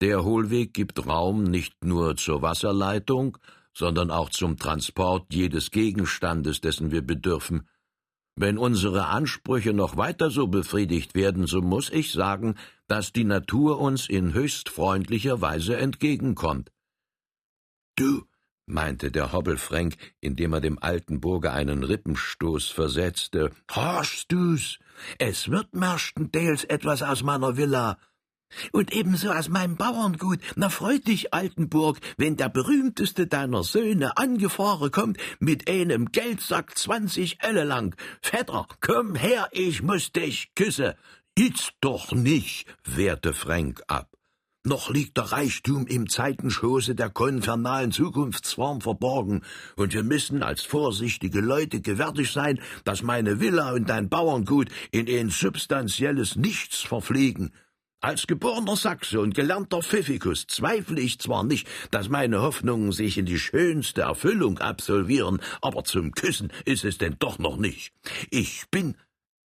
Der 0.00 0.24
Hohlweg 0.24 0.72
gibt 0.72 1.06
Raum 1.06 1.42
nicht 1.44 1.84
nur 1.84 2.16
zur 2.16 2.40
Wasserleitung, 2.40 3.36
sondern 3.74 4.10
auch 4.10 4.30
zum 4.30 4.56
Transport 4.56 5.32
jedes 5.32 5.70
Gegenstandes, 5.70 6.60
dessen 6.60 6.90
wir 6.90 7.02
bedürfen, 7.02 7.68
wenn 8.40 8.58
unsere 8.58 9.06
Ansprüche 9.06 9.72
noch 9.72 9.96
weiter 9.96 10.30
so 10.30 10.46
befriedigt 10.46 11.14
werden, 11.14 11.46
so 11.46 11.60
muss 11.60 11.90
ich 11.90 12.12
sagen, 12.12 12.54
dass 12.86 13.12
die 13.12 13.24
Natur 13.24 13.80
uns 13.80 14.08
in 14.08 14.32
höchst 14.32 14.68
freundlicher 14.68 15.40
Weise 15.40 15.76
entgegenkommt. 15.76 16.70
Du, 17.96 18.24
meinte 18.66 19.10
der 19.10 19.32
Hobbelfränk, 19.32 19.96
indem 20.20 20.52
er 20.52 20.60
dem 20.60 20.78
alten 20.80 21.20
Burger 21.20 21.52
einen 21.52 21.82
Rippenstoß 21.82 22.68
versetzte, 22.68 23.50
horchst 23.74 24.30
du's? 24.30 24.78
Es 25.18 25.48
wird 25.48 25.74
merstenteils 25.74 26.64
etwas 26.64 27.02
aus 27.02 27.22
meiner 27.22 27.56
Villa. 27.56 27.98
Und 28.72 28.92
ebenso 28.92 29.30
aus 29.30 29.48
meinem 29.48 29.76
Bauerngut. 29.76 30.40
Na 30.56 30.68
freut 30.68 31.06
dich, 31.06 31.34
Altenburg, 31.34 31.98
wenn 32.16 32.36
der 32.36 32.48
berühmteste 32.48 33.26
deiner 33.26 33.62
Söhne 33.62 34.16
angefahren 34.16 34.90
kommt 34.90 35.18
mit 35.38 35.68
einem 35.70 36.12
Geldsack 36.12 36.76
zwanzig 36.78 37.38
Elle 37.40 37.64
lang. 37.64 37.94
Vetter, 38.22 38.66
komm 38.80 39.14
her, 39.14 39.48
ich 39.52 39.82
muss 39.82 40.12
dich 40.12 40.52
küsse. 40.54 40.96
Jetzt 41.38 41.74
doch 41.80 42.12
nicht, 42.12 42.66
wehrte 42.84 43.32
Frank 43.32 43.82
ab. 43.86 44.08
Noch 44.64 44.90
liegt 44.90 45.16
der 45.16 45.30
Reichtum 45.32 45.86
im 45.86 46.08
Zeitenschoße 46.08 46.94
der 46.94 47.10
konfernalen 47.10 47.92
Zukunftsform 47.92 48.80
verborgen, 48.80 49.42
und 49.76 49.94
wir 49.94 50.02
müssen 50.02 50.42
als 50.42 50.62
vorsichtige 50.62 51.40
Leute 51.40 51.80
gewärtig 51.80 52.32
sein, 52.32 52.60
dass 52.84 53.02
meine 53.02 53.40
Villa 53.40 53.72
und 53.72 53.88
dein 53.88 54.08
Bauerngut 54.08 54.68
in 54.90 55.08
ein 55.08 55.30
substanzielles 55.30 56.36
Nichts 56.36 56.80
verfliegen. 56.80 57.52
Als 58.00 58.28
geborener 58.28 58.76
Sachse 58.76 59.20
und 59.20 59.34
gelernter 59.34 59.82
Pfiffikus 59.82 60.46
zweifle 60.46 61.00
ich 61.00 61.18
zwar 61.18 61.42
nicht, 61.42 61.66
dass 61.90 62.08
meine 62.08 62.40
Hoffnungen 62.40 62.92
sich 62.92 63.18
in 63.18 63.26
die 63.26 63.40
schönste 63.40 64.02
Erfüllung 64.02 64.58
absolvieren, 64.58 65.40
aber 65.62 65.82
zum 65.82 66.12
Küssen 66.12 66.52
ist 66.64 66.84
es 66.84 66.98
denn 66.98 67.16
doch 67.18 67.40
noch 67.40 67.56
nicht. 67.56 67.92
Ich 68.30 68.66
bin. 68.70 68.94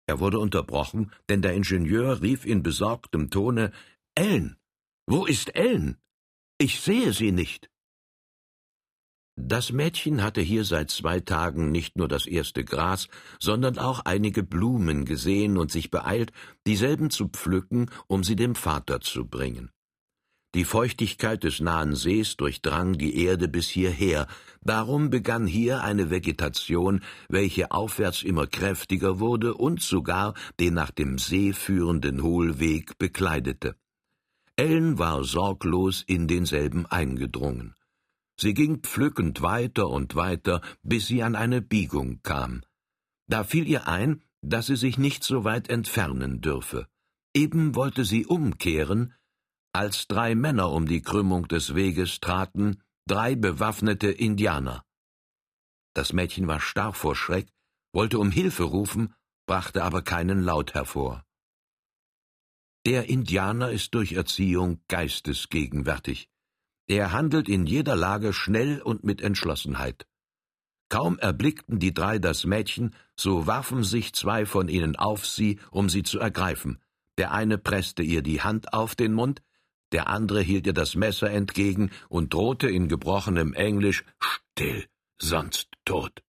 Er 0.06 0.18
wurde 0.18 0.40
unterbrochen, 0.40 1.12
denn 1.28 1.42
der 1.42 1.54
Ingenieur 1.54 2.22
rief 2.22 2.44
in 2.44 2.64
besorgtem 2.64 3.30
Tone 3.30 3.70
Ellen. 4.16 4.56
Wo 5.06 5.26
ist 5.26 5.54
Ellen? 5.54 5.96
Ich 6.58 6.80
sehe 6.80 7.12
sie 7.12 7.30
nicht. 7.30 7.70
Das 9.42 9.72
Mädchen 9.72 10.22
hatte 10.22 10.40
hier 10.40 10.64
seit 10.64 10.90
zwei 10.90 11.20
Tagen 11.20 11.72
nicht 11.72 11.96
nur 11.96 12.08
das 12.08 12.26
erste 12.26 12.64
Gras, 12.64 13.08
sondern 13.38 13.78
auch 13.78 14.00
einige 14.04 14.42
Blumen 14.42 15.04
gesehen 15.04 15.56
und 15.56 15.72
sich 15.72 15.90
beeilt, 15.90 16.32
dieselben 16.66 17.10
zu 17.10 17.28
pflücken, 17.28 17.90
um 18.06 18.22
sie 18.22 18.36
dem 18.36 18.54
Vater 18.54 19.00
zu 19.00 19.26
bringen. 19.26 19.70
Die 20.54 20.64
Feuchtigkeit 20.64 21.44
des 21.44 21.60
nahen 21.60 21.94
Sees 21.94 22.36
durchdrang 22.36 22.94
die 22.94 23.24
Erde 23.24 23.48
bis 23.48 23.68
hierher, 23.68 24.26
darum 24.62 25.08
begann 25.08 25.46
hier 25.46 25.82
eine 25.82 26.10
Vegetation, 26.10 27.02
welche 27.28 27.70
aufwärts 27.70 28.22
immer 28.22 28.46
kräftiger 28.46 29.20
wurde 29.20 29.54
und 29.54 29.80
sogar 29.80 30.34
den 30.58 30.74
nach 30.74 30.90
dem 30.90 31.18
See 31.18 31.52
führenden 31.52 32.22
Hohlweg 32.22 32.98
bekleidete. 32.98 33.76
Ellen 34.56 34.98
war 34.98 35.24
sorglos 35.24 36.02
in 36.06 36.26
denselben 36.26 36.84
eingedrungen. 36.84 37.74
Sie 38.40 38.54
ging 38.54 38.80
pflückend 38.80 39.42
weiter 39.42 39.88
und 39.88 40.14
weiter, 40.14 40.62
bis 40.82 41.06
sie 41.06 41.22
an 41.22 41.36
eine 41.36 41.60
Biegung 41.60 42.22
kam. 42.22 42.62
Da 43.26 43.44
fiel 43.44 43.68
ihr 43.68 43.86
ein, 43.86 44.22
dass 44.40 44.66
sie 44.66 44.76
sich 44.76 44.96
nicht 44.96 45.24
so 45.24 45.44
weit 45.44 45.68
entfernen 45.68 46.40
dürfe. 46.40 46.88
Eben 47.34 47.74
wollte 47.74 48.06
sie 48.06 48.24
umkehren, 48.24 49.14
als 49.72 50.08
drei 50.08 50.34
Männer 50.34 50.70
um 50.70 50.86
die 50.86 51.02
Krümmung 51.02 51.48
des 51.48 51.74
Weges 51.74 52.18
traten, 52.20 52.82
drei 53.06 53.34
bewaffnete 53.34 54.10
Indianer. 54.10 54.84
Das 55.92 56.14
Mädchen 56.14 56.46
war 56.48 56.60
starr 56.60 56.94
vor 56.94 57.16
Schreck, 57.16 57.52
wollte 57.92 58.18
um 58.18 58.30
Hilfe 58.30 58.62
rufen, 58.62 59.14
brachte 59.46 59.84
aber 59.84 60.00
keinen 60.00 60.40
Laut 60.42 60.72
hervor. 60.72 61.26
Der 62.86 63.10
Indianer 63.10 63.70
ist 63.70 63.94
durch 63.94 64.12
Erziehung 64.12 64.80
geistesgegenwärtig. 64.88 66.30
Er 66.90 67.12
handelt 67.12 67.48
in 67.48 67.66
jeder 67.66 67.94
Lage 67.94 68.32
schnell 68.32 68.82
und 68.82 69.04
mit 69.04 69.20
Entschlossenheit. 69.20 70.08
Kaum 70.88 71.20
erblickten 71.20 71.78
die 71.78 71.94
drei 71.94 72.18
das 72.18 72.44
Mädchen, 72.44 72.96
so 73.14 73.46
warfen 73.46 73.84
sich 73.84 74.12
zwei 74.12 74.44
von 74.44 74.68
ihnen 74.68 74.96
auf 74.96 75.24
sie, 75.24 75.60
um 75.70 75.88
sie 75.88 76.02
zu 76.02 76.18
ergreifen. 76.18 76.80
Der 77.16 77.30
eine 77.30 77.58
presste 77.58 78.02
ihr 78.02 78.22
die 78.22 78.42
Hand 78.42 78.72
auf 78.72 78.96
den 78.96 79.12
Mund, 79.12 79.40
der 79.92 80.08
andere 80.08 80.40
hielt 80.40 80.66
ihr 80.66 80.72
das 80.72 80.96
Messer 80.96 81.30
entgegen 81.30 81.92
und 82.08 82.34
drohte 82.34 82.68
in 82.68 82.88
gebrochenem 82.88 83.54
Englisch 83.54 84.04
Still, 84.18 84.84
sonst 85.22 85.68
tot. 85.84 86.24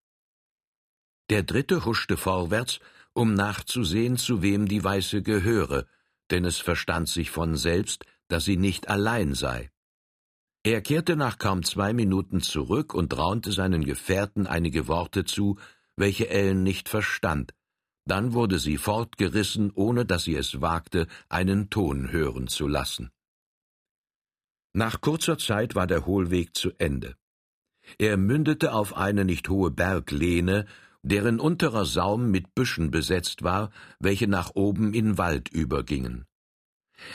Der 1.32 1.42
dritte 1.42 1.86
huschte 1.86 2.18
vorwärts, 2.18 2.80
um 3.14 3.34
nachzusehen, 3.34 4.16
zu 4.16 4.44
wem 4.44 4.68
die 4.68 4.84
Weiße 4.84 5.24
gehöre, 5.24 5.88
denn 6.30 6.46
es 6.46 6.60
verstand 6.60 7.10
sich 7.10 7.32
von 7.32 7.58
selbst, 7.58 8.06
dass 8.28 8.46
sie 8.46 8.58
nicht 8.58 8.90
allein 8.90 9.34
sei. 9.34 9.72
Er 10.64 10.82
kehrte 10.82 11.16
nach 11.16 11.40
kaum 11.40 11.64
zwei 11.64 11.92
Minuten 11.92 12.42
zurück 12.42 12.94
und 12.94 13.18
raunte 13.18 13.52
seinen 13.52 13.84
Gefährten 13.84 14.46
einige 14.46 14.88
Worte 14.88 15.26
zu, 15.26 15.58
welche 15.96 16.30
Ellen 16.30 16.62
nicht 16.62 16.88
verstand. 16.88 17.54
Dann 18.06 18.34
wurde 18.34 18.60
sie 18.60 18.78
fortgerissen, 18.78 19.72
ohne 19.74 20.06
dass 20.06 20.24
sie 20.24 20.36
es 20.36 20.62
wagte, 20.62 21.08
einen 21.30 21.70
Ton 21.70 22.12
hören 22.12 22.48
zu 22.48 22.68
lassen. 22.68 23.10
Nach 24.74 25.02
kurzer 25.02 25.38
Zeit 25.38 25.76
war 25.76 25.88
der 25.88 26.06
Hohlweg 26.06 26.56
zu 26.56 26.72
Ende. 26.78 27.16
Er 27.98 28.18
mündete 28.18 28.74
auf 28.74 28.96
eine 28.96 29.26
nicht 29.26 29.50
hohe 29.50 29.72
Berglehne, 29.72 30.66
deren 31.02 31.40
unterer 31.40 31.86
Saum 31.86 32.30
mit 32.30 32.54
Büschen 32.54 32.92
besetzt 32.92 33.44
war, 33.44 33.72
welche 34.00 34.28
nach 34.28 34.52
oben 34.54 34.94
in 34.94 35.18
Wald 35.18 35.50
übergingen. 35.50 36.26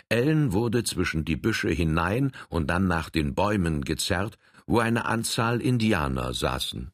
Ellen 0.09 0.53
wurde 0.53 0.85
zwischen 0.85 1.25
die 1.25 1.37
Büsche 1.37 1.69
hinein 1.69 2.33
und 2.49 2.69
dann 2.69 2.87
nach 2.87 3.11
den 3.11 3.35
Bäumen 3.35 3.85
gezerrt, 3.85 4.39
wo 4.67 4.79
eine 4.79 5.05
Anzahl 5.05 5.61
Indianer 5.61 6.35
saßen. 6.35 6.93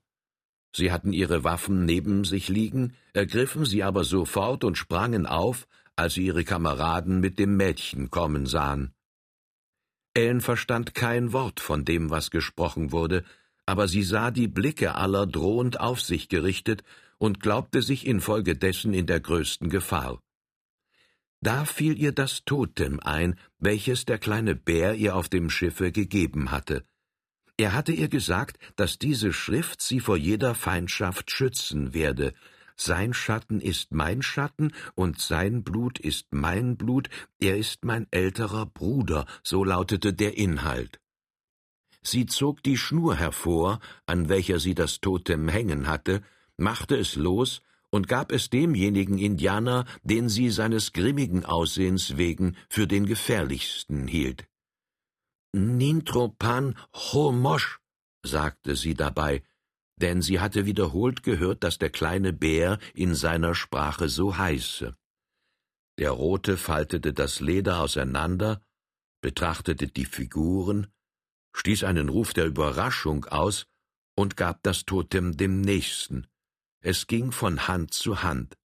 Sie 0.74 0.90
hatten 0.90 1.12
ihre 1.12 1.44
Waffen 1.44 1.85
neben 1.85 2.24
sich 2.24 2.48
liegen, 2.48 2.94
ergriffen 3.12 3.64
sie 3.64 3.83
aber 3.83 4.05
sofort 4.05 4.64
und 4.64 4.78
sprangen 4.78 5.26
auf, 5.26 5.66
als 5.96 6.14
sie 6.14 6.26
ihre 6.26 6.44
Kameraden 6.44 7.20
mit 7.20 7.38
dem 7.38 7.57
Mädchen 7.57 8.11
kommen 8.11 8.46
sahen. 8.46 8.94
Ellen 10.14 10.40
verstand 10.40 10.94
kein 10.94 11.33
Wort 11.33 11.61
von 11.61 11.85
dem, 11.85 12.11
was 12.11 12.31
gesprochen 12.31 12.92
wurde, 12.92 13.24
aber 13.66 13.88
sie 13.88 14.02
sah 14.02 14.31
die 14.31 14.48
Blicke 14.48 14.94
aller 14.94 15.26
drohend 15.26 15.81
auf 15.81 16.00
sich 16.00 16.28
gerichtet 16.28 16.83
und 17.18 17.40
glaubte 17.40 17.83
sich 17.83 18.07
infolgedessen 18.07 18.92
in 18.92 19.07
der 19.07 19.20
größten 19.20 19.70
Gefahr. 19.70 20.20
Da 21.42 21.64
fiel 21.64 21.98
ihr 21.98 22.12
das 22.12 22.44
Totem 22.44 23.00
ein, 23.00 23.35
welches 23.59 24.05
der 24.05 24.18
kleine 24.18 24.55
Bär 24.55 24.94
ihr 24.94 25.16
auf 25.16 25.28
dem 25.28 25.50
Schiffe 25.50 25.90
gegeben 25.90 26.52
hatte. 26.52 26.85
Er 27.57 27.74
hatte 27.74 27.90
ihr 27.90 28.09
gesagt, 28.09 28.59
dass 28.76 28.96
diese 28.96 29.33
Schrift 29.33 29.83
sie 29.83 29.98
vor 29.98 30.16
jeder 30.16 30.55
Feindschaft 30.55 31.33
schützen 31.33 31.94
werde. 31.94 32.33
Sein 32.76 33.12
Schatten 33.12 33.61
ist 33.61 33.92
mein 33.92 34.22
Schatten 34.22 34.72
und 34.94 35.20
sein 35.20 35.64
Blut 35.64 35.98
ist 35.98 36.28
mein 36.31 36.76
Blut, 36.76 37.11
er 37.40 37.57
ist 37.57 37.85
mein 37.85 38.07
älterer 38.12 38.66
Bruder, 38.66 39.26
so 39.42 39.64
lautete 39.64 40.14
der 40.14 40.38
Inhalt. 40.38 41.00
Sie 42.02 42.26
zog 42.26 42.62
die 42.62 42.76
Schnur 42.76 43.16
hervor, 43.16 43.81
an 44.07 44.28
welcher 44.28 44.61
sie 44.61 44.74
das 44.74 45.00
Totem 45.00 45.48
hängen 45.48 45.88
hatte, 45.88 46.22
machte 46.57 46.96
es 46.96 47.16
los 47.16 47.62
und 47.92 48.09
gab 48.09 48.33
es 48.33 48.50
demjenigen 48.50 49.18
Indianer, 49.18 49.85
den 50.02 50.28
sie 50.28 50.50
seines 50.50 50.92
grimmigen 50.92 51.44
Aussehens 51.44 52.16
wegen 52.16 52.57
für 52.68 52.87
den 52.87 53.07
gefährlichsten 53.07 54.09
hielt. 54.09 54.48
Nintropan 55.55 56.74
Homosch, 56.94 57.81
sagte 58.24 58.74
sie 58.76 58.94
dabei, 58.94 59.42
denn 60.00 60.22
sie 60.22 60.40
hatte 60.40 60.64
wiederholt 60.64 61.22
gehört, 61.22 61.62
dass 61.62 61.78
der 61.78 61.90
kleine 61.90 62.33
Bär 62.33 62.78
in 62.94 63.14
seiner 63.14 63.55
Sprache 63.55 64.09
so 64.09 64.38
heiße. 64.38 64.96
Der 65.98 66.11
Rote 66.11 66.57
faltete 66.57 67.12
das 67.12 67.40
Leder 67.40 67.81
auseinander, 67.81 68.62
betrachtete 69.20 69.88
die 69.88 70.07
Figuren, 70.07 70.87
stieß 71.55 71.85
einen 71.85 72.09
Ruf 72.09 72.33
der 72.33 72.46
Überraschung 72.46 73.26
aus 73.26 73.66
und 74.16 74.38
gab 74.38 74.62
das 74.62 74.87
Totem 74.87 75.37
dem 75.37 75.61
Nächsten. 75.61 76.26
Es 76.83 77.07
ging 77.07 77.33
von 77.33 77.68
Hand 77.68 77.95
zu 77.95 78.23
Hand. 78.23 78.59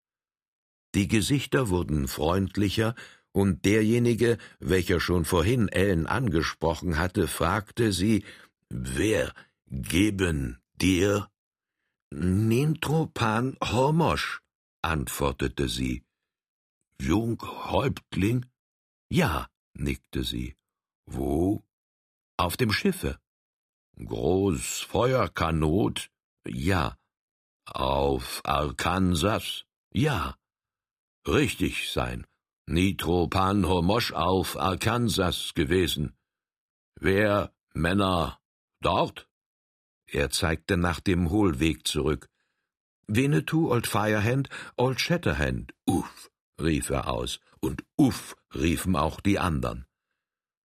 Die 0.96 1.08
Gesichter 1.08 1.70
wurden 1.70 2.08
freundlicher, 2.08 2.96
und 3.32 3.66
derjenige, 3.66 4.40
welcher 4.60 5.00
schon 5.00 5.24
vorhin 5.24 5.68
Ellen 5.68 6.08
angesprochen 6.08 6.98
hatte, 6.98 7.28
fragte 7.28 7.94
sie, 7.94 8.24
wer 8.70 9.32
geben 9.68 10.60
dir? 10.82 11.30
Nintropan 12.10 13.56
Hormosch, 13.64 14.42
antwortete 14.82 15.70
sie. 15.70 16.04
Junghäuptling? 17.00 18.48
Ja, 19.10 19.48
nickte 19.76 20.24
sie. 20.24 20.56
Wo? 21.06 21.64
Auf 22.38 22.58
dem 22.58 22.72
Schiffe. 22.72 23.20
Groß 23.98 24.80
Feuerkanot? 24.82 26.10
Ja. 26.48 26.98
Auf 27.74 28.42
Arkansas? 28.46 29.66
Ja. 29.92 30.36
Richtig 31.28 31.92
sein. 31.92 32.26
Nitropan 32.66 33.68
Homosch 33.68 34.14
auf 34.14 34.58
Arkansas 34.58 35.54
gewesen. 35.54 36.16
Wer 36.96 37.54
Männer 37.74 38.40
dort? 38.82 39.28
Er 40.08 40.30
zeigte 40.30 40.78
nach 40.78 41.00
dem 41.00 41.30
Hohlweg 41.30 41.88
zurück. 41.88 42.30
Winnetou, 43.08 43.70
Old 43.72 43.88
Firehand, 43.88 44.50
Old 44.78 45.00
Shatterhand. 45.00 45.74
Uff, 45.86 46.30
rief 46.62 46.90
er 46.90 47.08
aus, 47.08 47.40
und 47.60 47.84
uff, 47.98 48.36
riefen 48.54 48.96
auch 48.96 49.20
die 49.22 49.40
anderen. 49.40 49.86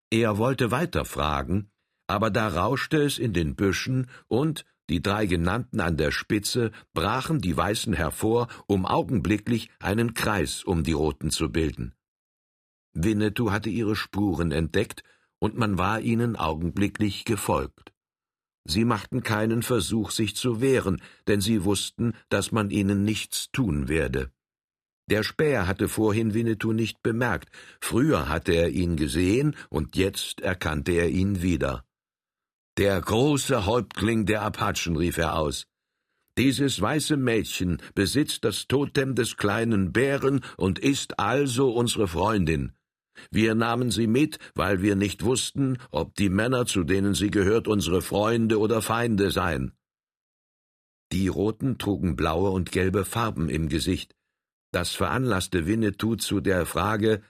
Er 0.09 0.37
wollte 0.37 0.71
weiter 0.71 1.05
fragen, 1.05 1.71
aber 2.07 2.29
da 2.31 2.47
rauschte 2.47 3.01
es 3.01 3.17
in 3.17 3.33
den 3.33 3.55
Büschen 3.55 4.09
und, 4.27 4.65
die 4.89 5.01
drei 5.01 5.25
genannten 5.25 5.79
an 5.79 5.97
der 5.97 6.11
Spitze 6.11 6.71
brachen 6.93 7.39
die 7.39 7.55
Weißen 7.55 7.93
hervor, 7.93 8.47
um 8.67 8.85
augenblicklich 8.85 9.69
einen 9.79 10.13
Kreis 10.13 10.63
um 10.63 10.83
die 10.83 10.91
Roten 10.91 11.31
zu 11.31 11.51
bilden. 11.51 11.93
Winnetou 12.93 13.51
hatte 13.51 13.69
ihre 13.69 13.95
Spuren 13.95 14.51
entdeckt, 14.51 15.03
und 15.39 15.57
man 15.57 15.77
war 15.77 15.99
ihnen 15.99 16.37
augenblicklich 16.37 17.25
gefolgt. 17.25 17.91
Sie 18.65 18.85
machten 18.85 19.23
keinen 19.23 19.61
Versuch, 19.61 20.11
sich 20.11 20.35
zu 20.37 20.61
wehren, 20.61 21.01
denn 21.27 21.41
sie 21.41 21.65
wussten, 21.65 22.13
dass 22.29 22.53
man 22.53 22.69
ihnen 22.69 23.03
nichts 23.03 23.51
tun 23.51 23.89
werde. 23.89 24.31
Der 25.09 25.23
Späher 25.23 25.67
hatte 25.67 25.89
vorhin 25.89 26.33
Winnetou 26.33 26.71
nicht 26.71 27.03
bemerkt, 27.03 27.49
früher 27.81 28.29
hatte 28.29 28.53
er 28.53 28.69
ihn 28.69 28.95
gesehen, 28.95 29.55
und 29.69 29.97
jetzt 29.97 30.39
erkannte 30.39 30.93
er 30.93 31.09
ihn 31.09 31.41
wieder. 31.41 31.83
Der 32.77 32.99
große 32.99 33.65
Häuptling 33.65 34.25
der 34.25 34.41
Apachen, 34.41 34.97
rief 34.97 35.17
er 35.17 35.35
aus. 35.35 35.65
Dieses 36.37 36.81
weiße 36.81 37.17
Mädchen 37.17 37.79
besitzt 37.93 38.43
das 38.43 38.67
Totem 38.67 39.13
des 39.13 39.37
kleinen 39.37 39.91
Bären 39.91 40.43
und 40.57 40.79
ist 40.79 41.19
also 41.19 41.71
unsere 41.71 42.07
Freundin. 42.07 42.73
Wir 43.29 43.53
nahmen 43.53 43.91
sie 43.91 44.07
mit, 44.07 44.39
weil 44.55 44.81
wir 44.81 44.95
nicht 44.95 45.23
wussten, 45.23 45.77
ob 45.91 46.15
die 46.15 46.29
Männer, 46.29 46.65
zu 46.65 46.83
denen 46.83 47.13
sie 47.13 47.29
gehört, 47.29 47.67
unsere 47.67 48.01
Freunde 48.01 48.57
oder 48.59 48.81
Feinde 48.81 49.29
seien. 49.29 49.73
Die 51.11 51.27
Roten 51.27 51.77
trugen 51.77 52.15
blaue 52.15 52.49
und 52.49 52.71
gelbe 52.71 53.05
Farben 53.05 53.49
im 53.49 53.69
Gesicht. 53.69 54.15
Das 54.71 54.95
veranlasste 54.95 55.67
Winnetou 55.67 56.15
zu 56.15 56.39
der 56.39 56.65
Frage 56.65 57.21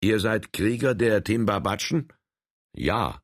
Ihr 0.00 0.20
seid 0.20 0.52
Krieger 0.52 0.94
der 0.94 1.24
Timbabatschen? 1.24 2.12
Ja. 2.76 3.22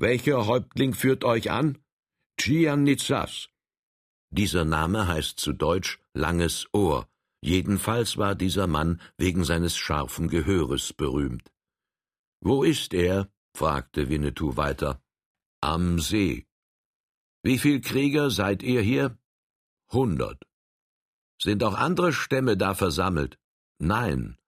Welcher 0.00 0.46
Häuptling 0.46 0.94
führt 0.94 1.24
euch 1.24 1.50
an? 1.50 1.76
Chianitsas. 2.40 3.50
Dieser 4.30 4.64
Name 4.64 5.06
heißt 5.06 5.38
zu 5.38 5.52
Deutsch 5.52 6.00
langes 6.14 6.66
Ohr. 6.72 7.06
Jedenfalls 7.42 8.16
war 8.16 8.34
dieser 8.34 8.66
Mann 8.66 8.98
wegen 9.18 9.44
seines 9.44 9.76
scharfen 9.76 10.28
Gehöres 10.28 10.94
berühmt. 10.94 11.52
Wo 12.40 12.62
ist 12.62 12.94
er? 12.94 13.28
fragte 13.54 14.08
Winnetou 14.08 14.56
weiter. 14.56 15.02
Am 15.60 15.98
See. 15.98 16.46
Wie 17.42 17.58
viel 17.58 17.82
Krieger 17.82 18.30
seid 18.30 18.62
ihr 18.62 18.80
hier? 18.80 19.18
Hundert. 19.92 20.42
Sind 21.42 21.62
auch 21.62 21.74
andere 21.74 22.14
Stämme 22.14 22.56
da 22.56 22.72
versammelt? 22.72 23.38
Nein. 23.78 24.38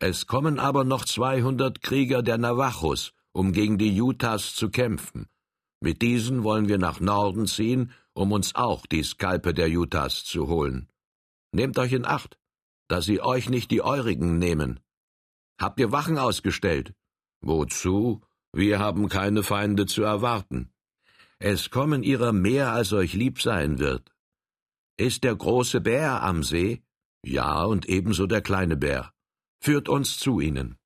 Es 0.00 0.26
kommen 0.26 0.58
aber 0.58 0.84
noch 0.84 1.06
zweihundert 1.06 1.80
Krieger 1.80 2.22
der 2.22 2.36
Navajos, 2.36 3.14
um 3.32 3.52
gegen 3.52 3.78
die 3.78 4.00
Utahs 4.00 4.54
zu 4.54 4.70
kämpfen. 4.70 5.26
Mit 5.80 6.02
diesen 6.02 6.42
wollen 6.42 6.68
wir 6.68 6.78
nach 6.78 7.00
Norden 7.00 7.46
ziehen, 7.46 7.92
um 8.12 8.32
uns 8.32 8.54
auch 8.54 8.86
die 8.86 9.02
Skalpe 9.02 9.54
der 9.54 9.68
Utahs 9.68 10.24
zu 10.24 10.48
holen. 10.48 10.88
Nehmt 11.52 11.78
euch 11.78 11.92
in 11.92 12.04
Acht, 12.04 12.38
dass 12.88 13.04
sie 13.04 13.20
euch 13.20 13.48
nicht 13.48 13.70
die 13.70 13.82
eurigen 13.82 14.38
nehmen. 14.38 14.80
Habt 15.60 15.78
ihr 15.80 15.92
Wachen 15.92 16.18
ausgestellt? 16.18 16.94
Wozu? 17.40 18.22
Wir 18.52 18.78
haben 18.78 19.08
keine 19.08 19.42
Feinde 19.42 19.86
zu 19.86 20.02
erwarten. 20.02 20.72
Es 21.38 21.70
kommen 21.70 22.02
ihrer 22.02 22.32
mehr, 22.32 22.72
als 22.72 22.92
euch 22.92 23.12
lieb 23.12 23.40
sein 23.40 23.78
wird. 23.78 24.10
Ist 24.96 25.22
der 25.22 25.36
große 25.36 25.80
Bär 25.80 26.22
am 26.22 26.42
See? 26.42 26.82
Ja, 27.24 27.64
und 27.64 27.86
ebenso 27.86 28.26
der 28.26 28.42
kleine 28.42 28.76
Bär. 28.76 29.12
Führt 29.62 29.88
uns 29.88 30.18
zu 30.18 30.40
ihnen. 30.40 30.76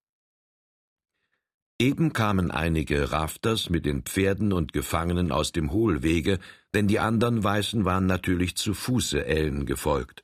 Eben 1.83 2.13
kamen 2.13 2.53
einige 2.53 3.11
Rafters 3.11 3.69
mit 3.69 3.87
den 3.87 4.03
Pferden 4.03 4.53
und 4.53 4.73
Gefangenen 4.73 5.33
aus 5.33 5.51
dem 5.51 5.73
Hohlwege, 5.73 6.39
denn 6.75 6.87
die 6.87 7.01
anderen 7.01 7.43
Weißen 7.43 7.85
waren 7.85 8.07
natürlich 8.07 8.55
zu 8.55 8.73
Fuße 8.73 9.27
Ellen 9.27 9.67
gefolgt. 9.67 10.23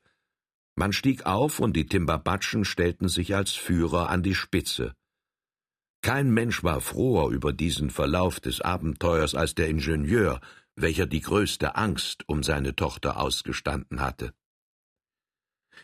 Man 0.76 0.92
stieg 0.92 1.26
auf 1.26 1.58
und 1.58 1.74
die 1.74 1.86
Timbabatschen 1.86 2.64
stellten 2.64 3.08
sich 3.08 3.34
als 3.34 3.54
Führer 3.54 4.08
an 4.08 4.22
die 4.22 4.36
Spitze. 4.36 4.94
Kein 6.00 6.30
Mensch 6.30 6.62
war 6.62 6.80
froher 6.80 7.30
über 7.32 7.52
diesen 7.52 7.90
Verlauf 7.90 8.38
des 8.38 8.60
Abenteuers 8.60 9.34
als 9.34 9.56
der 9.56 9.68
Ingenieur, 9.68 10.40
welcher 10.76 11.06
die 11.06 11.22
größte 11.22 11.74
Angst 11.74 12.22
um 12.28 12.44
seine 12.44 12.76
Tochter 12.76 13.18
ausgestanden 13.18 14.00
hatte. 14.00 14.32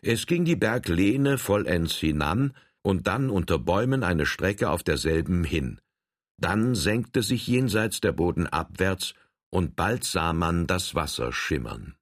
Es 0.02 0.26
ging 0.26 0.44
die 0.44 0.54
Berglehne 0.54 1.36
vollends 1.36 1.96
hinan 1.96 2.54
und 2.84 3.06
dann 3.06 3.30
unter 3.30 3.58
Bäumen 3.58 4.04
eine 4.04 4.26
Strecke 4.26 4.68
auf 4.68 4.82
derselben 4.82 5.42
hin. 5.42 5.80
Dann 6.36 6.74
senkte 6.74 7.22
sich 7.22 7.46
jenseits 7.46 8.00
der 8.00 8.12
Boden 8.12 8.46
abwärts, 8.46 9.14
und 9.50 9.76
bald 9.76 10.04
sah 10.04 10.32
man 10.32 10.66
das 10.66 10.94
Wasser 10.94 11.32
schimmern. 11.32 11.94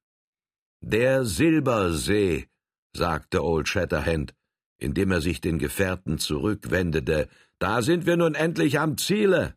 Der 0.81 1.23
Silbersee, 1.23 2.47
sagte 2.95 3.43
Old 3.43 3.69
Shatterhand, 3.69 4.33
indem 4.77 5.11
er 5.11 5.21
sich 5.21 5.39
den 5.39 5.59
Gefährten 5.59 6.17
zurückwendete, 6.17 7.29
da 7.59 7.81
sind 7.81 8.05
wir 8.05 8.17
nun 8.17 8.35
endlich 8.35 8.79
am 8.79 8.97
Ziele. 8.97 9.55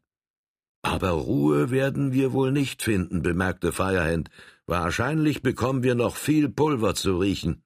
Aber 0.82 1.10
Ruhe 1.10 1.70
werden 1.70 2.12
wir 2.12 2.32
wohl 2.32 2.52
nicht 2.52 2.82
finden, 2.82 3.22
bemerkte 3.22 3.72
Firehand. 3.72 4.30
Wahrscheinlich 4.66 5.42
bekommen 5.42 5.82
wir 5.82 5.96
noch 5.96 6.14
viel 6.14 6.48
Pulver 6.48 6.94
zu 6.94 7.18
riechen. 7.18 7.64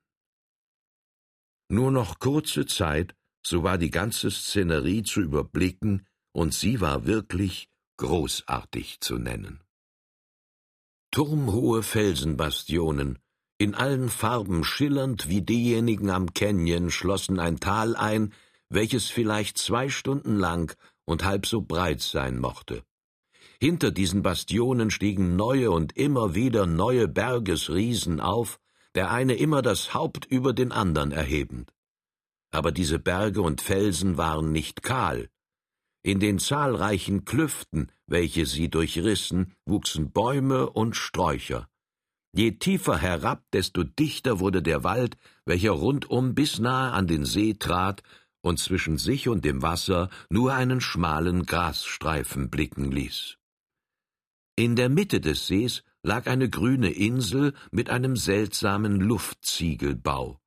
Nur 1.69 1.91
noch 1.91 2.19
kurze 2.19 2.65
Zeit, 2.65 3.15
so 3.43 3.63
war 3.63 3.79
die 3.79 3.91
ganze 3.91 4.31
Szenerie 4.31 5.03
zu 5.03 5.21
überblicken, 5.21 6.07
und 6.33 6.55
sie 6.55 6.81
war 6.81 7.07
wirklich 7.07 7.69
großartig 7.97 9.01
zu 9.01 9.19
nennen. 9.19 9.61
Turmhohe 11.11 11.83
Felsenbastionen, 11.83 13.19
in 13.59 13.75
allen 13.75 14.09
Farben 14.09 14.65
schillernd 14.65 15.29
wie 15.29 15.43
diejenigen 15.43 16.09
am 16.11 16.33
Canyon, 16.33 16.91
schlossen 16.91 17.39
ein 17.41 17.59
Tal 17.59 17.97
ein, 17.97 18.33
welches 18.69 19.11
vielleicht 19.11 19.59
zwei 19.59 19.89
Stunden 19.89 20.37
lang 20.37 20.75
und 21.05 21.25
halb 21.25 21.47
so 21.47 21.61
breit 21.61 22.01
sein 22.01 22.39
mochte. 22.39 22.85
Hinter 23.59 23.91
diesen 23.91 24.23
Bastionen 24.23 24.91
stiegen 24.91 25.37
neue 25.37 25.71
und 25.71 25.97
immer 25.97 26.35
wieder 26.35 26.67
neue 26.67 27.09
Bergesriesen 27.09 28.21
auf, 28.21 28.59
der 28.95 29.11
eine 29.11 29.35
immer 29.35 29.61
das 29.61 29.93
Haupt 29.93 30.25
über 30.25 30.53
den 30.53 30.73
andern 30.73 31.13
erhebend. 31.13 31.73
Aber 32.51 32.73
diese 32.73 32.99
Berge 32.99 33.43
und 33.43 33.61
Felsen 33.61 34.17
waren 34.17 34.53
nicht 34.53 34.83
kahl. 34.83 35.29
In 36.03 36.19
den 36.19 36.39
zahlreichen 36.39 37.25
Klüften, 37.25 37.93
welche 38.07 38.47
sie 38.47 38.69
durchrissen, 38.71 39.55
wuchsen 39.67 40.11
Bäume 40.11 40.71
und 40.71 40.97
Sträucher. 40.97 41.69
Je 42.33 42.53
tiefer 42.53 42.97
herab, 42.97 43.45
desto 43.53 43.83
dichter 43.85 44.41
wurde 44.41 44.63
der 44.63 44.85
Wald, 44.85 45.17
welcher 45.45 45.73
rundum 45.73 46.35
bis 46.35 46.59
nahe 46.59 46.93
an 46.93 47.07
den 47.07 47.25
See 47.25 47.55
trat 47.55 48.03
und 48.41 48.59
zwischen 48.59 48.99
sich 48.99 49.29
und 49.29 49.45
dem 49.45 49.63
Wasser 49.63 50.09
nur 50.31 50.55
einen 50.55 50.81
schmalen 50.81 51.45
Grasstreifen 51.45 52.49
blicken 52.49 52.91
ließ. 52.91 53.37
In 54.57 54.77
der 54.77 54.89
Mitte 54.89 55.21
des 55.21 55.47
Sees 55.47 55.83
lag 56.03 56.27
eine 56.27 56.49
grüne 56.49 56.91
Insel 56.91 57.53
mit 57.71 57.91
einem 57.91 58.17
seltsamen 58.17 59.01
Luftziegelbau. 59.01 60.40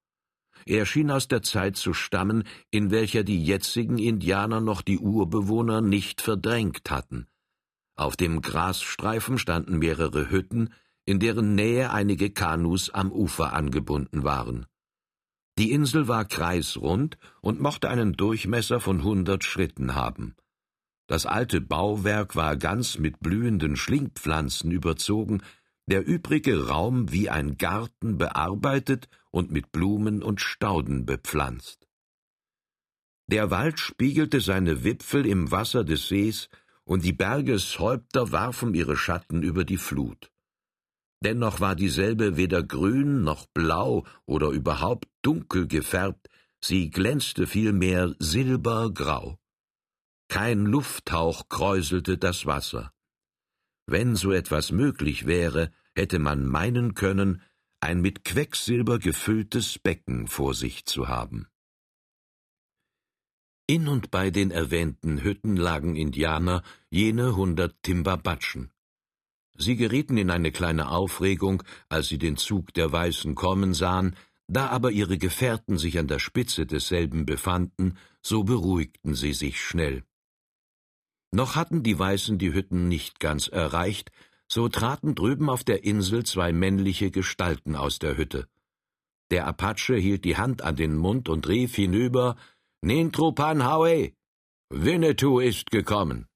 Er 0.66 0.86
schien 0.86 1.12
aus 1.12 1.28
der 1.28 1.42
Zeit 1.42 1.76
zu 1.76 1.94
stammen, 1.94 2.44
in 2.72 2.92
welcher 2.92 3.24
die 3.24 3.44
jetzigen 3.44 3.98
Indianer 3.98 4.62
noch 4.62 4.82
die 4.82 5.00
Urbewohner 5.00 5.82
nicht 5.82 6.22
verdrängt 6.22 6.90
hatten. 6.90 7.28
Auf 7.96 8.16
dem 8.16 8.42
Grasstreifen 8.42 9.38
standen 9.38 9.78
mehrere 9.78 10.32
Hütten, 10.32 10.74
in 11.06 11.20
deren 11.20 11.56
Nähe 11.56 11.92
einige 11.92 12.32
Kanus 12.32 12.90
am 12.90 13.12
Ufer 13.12 13.54
angebunden 13.54 14.24
waren. 14.24 14.66
Die 15.58 15.72
Insel 15.72 16.08
war 16.08 16.26
kreisrund 16.26 17.18
und 17.42 17.60
mochte 17.60 17.90
einen 17.90 18.14
Durchmesser 18.14 18.80
von 18.80 19.04
hundert 19.04 19.44
Schritten 19.44 19.94
haben. 19.94 20.36
Das 21.08 21.26
alte 21.26 21.62
Bauwerk 21.62 22.36
war 22.36 22.56
ganz 22.58 22.98
mit 22.98 23.20
blühenden 23.20 23.76
Schlingpflanzen 23.76 24.72
überzogen, 24.72 25.44
der 25.86 26.06
übrige 26.08 26.68
Raum 26.68 27.12
wie 27.12 27.30
ein 27.30 27.58
Garten 27.58 28.18
bearbeitet 28.18 29.10
und 29.34 29.52
mit 29.52 29.72
Blumen 29.72 30.22
und 30.22 30.42
Stauden 30.42 31.06
bepflanzt. 31.06 31.88
Der 33.28 33.50
Wald 33.50 33.80
spiegelte 33.80 34.42
seine 34.42 34.84
Wipfel 34.84 35.26
im 35.26 35.50
Wasser 35.52 35.84
des 35.84 36.08
Sees, 36.08 36.50
und 36.86 37.04
die 37.04 37.14
Bergeshäupter 37.14 38.32
warfen 38.32 38.74
ihre 38.76 38.96
Schatten 38.96 39.42
über 39.42 39.64
die 39.64 39.78
Flut. 39.78 40.32
Dennoch 41.24 41.62
war 41.62 41.76
dieselbe 41.76 42.36
weder 42.36 42.62
grün 42.62 43.24
noch 43.24 43.48
blau 43.54 44.06
oder 44.26 44.50
überhaupt 44.50 45.08
dunkel 45.22 45.68
gefärbt, 45.68 46.30
sie 46.60 46.90
glänzte 46.92 47.48
vielmehr 47.48 48.14
silbergrau. 48.20 49.40
Kein 50.28 50.66
Lufthauch 50.66 51.48
kräuselte 51.48 52.18
das 52.18 52.46
Wasser. 52.46 52.92
Wenn 53.88 54.16
so 54.16 54.32
etwas 54.32 54.72
möglich 54.72 55.26
wäre, 55.26 55.72
hätte 55.96 56.20
man 56.20 56.46
meinen 56.46 56.94
können, 56.94 57.42
ein 57.84 58.02
mit 58.02 58.24
Quecksilber 58.24 58.98
gefülltes 58.98 59.78
Becken 59.78 60.28
vor 60.28 60.54
sich 60.54 60.86
zu 60.86 61.10
haben. 61.10 61.48
In 63.68 63.88
und 63.88 64.10
bei 64.10 64.32
den 64.32 64.52
erwähnten 64.52 65.22
Hütten 65.22 65.58
lagen 65.58 65.96
Indianer, 65.96 66.64
jene 66.90 67.36
hundert 67.36 67.76
Timbabatschen. 67.84 68.72
Sie 69.58 69.76
gerieten 69.76 70.18
in 70.18 70.30
eine 70.32 70.52
kleine 70.52 70.90
Aufregung, 70.90 71.64
als 71.90 72.08
sie 72.08 72.18
den 72.18 72.38
Zug 72.38 72.74
der 72.74 72.92
Weißen 72.92 73.36
kommen 73.36 73.74
sahen, 73.74 74.16
da 74.48 74.68
aber 74.68 74.92
ihre 74.92 75.18
Gefährten 75.18 75.78
sich 75.78 76.00
an 76.00 76.08
der 76.08 76.20
Spitze 76.20 76.66
desselben 76.66 77.26
befanden, 77.26 77.98
so 78.22 78.44
beruhigten 78.44 79.14
sie 79.14 79.34
sich 79.34 79.62
schnell. 79.62 80.04
Noch 81.32 81.56
hatten 81.56 81.84
die 81.84 81.98
Weißen 81.98 82.38
die 82.38 82.54
Hütten 82.54 82.88
nicht 82.88 83.20
ganz 83.20 83.48
erreicht, 83.48 84.12
so 84.54 84.70
traten 84.70 85.16
drüben 85.16 85.50
auf 85.50 85.64
der 85.64 85.84
Insel 85.84 86.24
zwei 86.26 86.54
männliche 86.54 87.10
Gestalten 87.10 87.76
aus 87.76 87.98
der 87.98 88.18
Hütte. 88.18 88.48
Der 89.32 89.48
Apache 89.48 89.96
hielt 89.96 90.26
die 90.26 90.38
Hand 90.38 90.62
an 90.62 90.76
den 90.76 90.96
Mund 90.96 91.28
und 91.28 91.48
rief 91.48 91.76
hinüber 91.76 92.36
Nintrupanhaue. 92.82 94.14
Winnetou 94.70 95.40
ist 95.40 95.72
gekommen. 95.72 96.28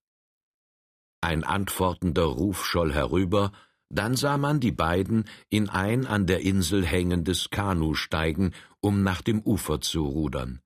Ein 1.21 1.43
antwortender 1.43 2.25
Ruf 2.25 2.65
scholl 2.65 2.91
herüber, 2.91 3.51
dann 3.89 4.15
sah 4.15 4.38
man 4.38 4.60
die 4.60 4.71
beiden 4.71 5.25
in 5.49 5.69
ein 5.69 6.08
an 6.08 6.25
der 6.25 6.41
Insel 6.41 6.84
hängendes 6.84 7.51
Kanu 7.51 7.93
steigen, 7.93 8.53
um 8.82 9.03
nach 9.03 9.21
dem 9.21 9.41
Ufer 9.41 9.80
zu 9.80 10.03
rudern. 10.03 10.62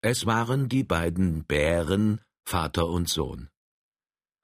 Es 0.00 0.26
waren 0.26 0.68
die 0.68 0.84
beiden 0.84 1.44
Bären, 1.44 2.20
Vater 2.44 2.86
und 2.86 3.08
Sohn. 3.08 3.48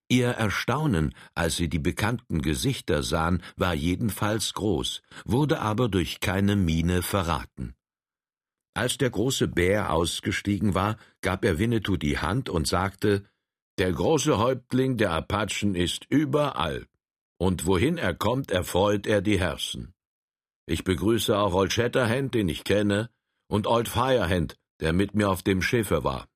Ihr 0.08 0.28
Erstaunen, 0.28 1.14
als 1.34 1.56
sie 1.56 1.68
die 1.68 1.78
bekannten 1.78 2.42
Gesichter 2.42 3.02
sahen, 3.02 3.42
war 3.56 3.74
jedenfalls 3.74 4.52
groß, 4.52 5.02
wurde 5.24 5.60
aber 5.60 5.88
durch 5.88 6.20
keine 6.20 6.56
Miene 6.56 7.02
verraten. 7.02 7.74
Als 8.74 8.98
der 8.98 9.10
große 9.10 9.48
Bär 9.48 9.92
ausgestiegen 9.92 10.74
war, 10.74 10.98
gab 11.22 11.44
er 11.44 11.58
Winnetou 11.58 11.96
die 11.96 12.18
Hand 12.18 12.50
und 12.50 12.66
sagte 12.66 13.24
Der 13.78 13.92
große 13.92 14.38
Häuptling 14.38 14.96
der 14.96 15.12
Apachen 15.12 15.74
ist 15.74 16.06
überall, 16.10 16.86
und 17.38 17.66
wohin 17.66 17.98
er 17.98 18.14
kommt, 18.14 18.50
erfreut 18.50 19.06
er 19.06 19.22
die 19.22 19.38
Herzen. 19.38 19.94
Ich 20.66 20.84
begrüße 20.84 21.36
auch 21.36 21.54
Old 21.54 21.72
Shatterhand, 21.72 22.34
den 22.34 22.48
ich 22.48 22.64
kenne, 22.64 23.10
und 23.48 23.66
Old 23.66 23.88
Firehand, 23.88 24.56
der 24.80 24.92
mit 24.92 25.14
mir 25.14 25.30
auf 25.30 25.42
dem 25.42 25.62
Schiffe 25.62 26.04
war. 26.04 26.26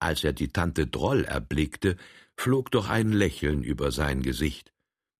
Als 0.00 0.24
er 0.24 0.32
die 0.32 0.48
Tante 0.48 0.86
Droll 0.86 1.24
erblickte, 1.24 1.96
flog 2.38 2.70
doch 2.70 2.88
ein 2.88 3.12
Lächeln 3.12 3.62
über 3.64 3.90
sein 3.90 4.22
Gesicht. 4.22 4.72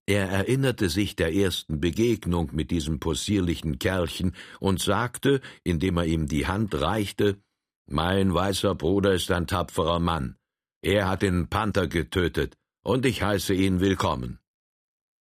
Er 0.07 0.29
erinnerte 0.31 0.89
sich 0.89 1.17
der 1.17 1.35
ersten 1.35 1.81
Begegnung 1.81 2.51
mit 2.53 2.71
diesem 2.71 3.01
possierlichen 3.01 3.79
Kerlchen 3.79 4.35
und 4.61 4.81
sagte, 4.81 5.43
indem 5.65 5.99
er 5.99 6.07
ihm 6.07 6.29
die 6.29 6.47
Hand 6.47 6.75
reichte, 6.75 7.43
Mein 7.91 8.33
weißer 8.33 8.75
Bruder 8.75 9.15
ist 9.15 9.31
ein 9.31 9.47
tapferer 9.47 9.99
Mann. 9.99 10.37
Er 10.83 11.09
hat 11.09 11.23
den 11.23 11.49
Panther 11.49 11.89
getötet, 11.89 12.57
und 12.85 13.05
ich 13.05 13.23
heiße 13.23 13.53
ihn 13.53 13.81
willkommen. 13.81 14.39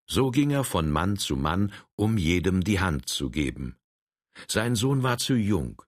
So 0.08 0.30
ging 0.32 0.52
er 0.52 0.64
von 0.64 0.92
Mann 0.92 1.18
zu 1.18 1.36
Mann, 1.36 1.72
um 1.96 2.18
jedem 2.18 2.64
die 2.64 2.80
Hand 2.80 3.08
zu 3.08 3.30
geben. 3.30 3.78
Sein 4.48 4.76
Sohn 4.76 5.02
war 5.02 5.18
zu 5.18 5.36
jung, 5.36 5.82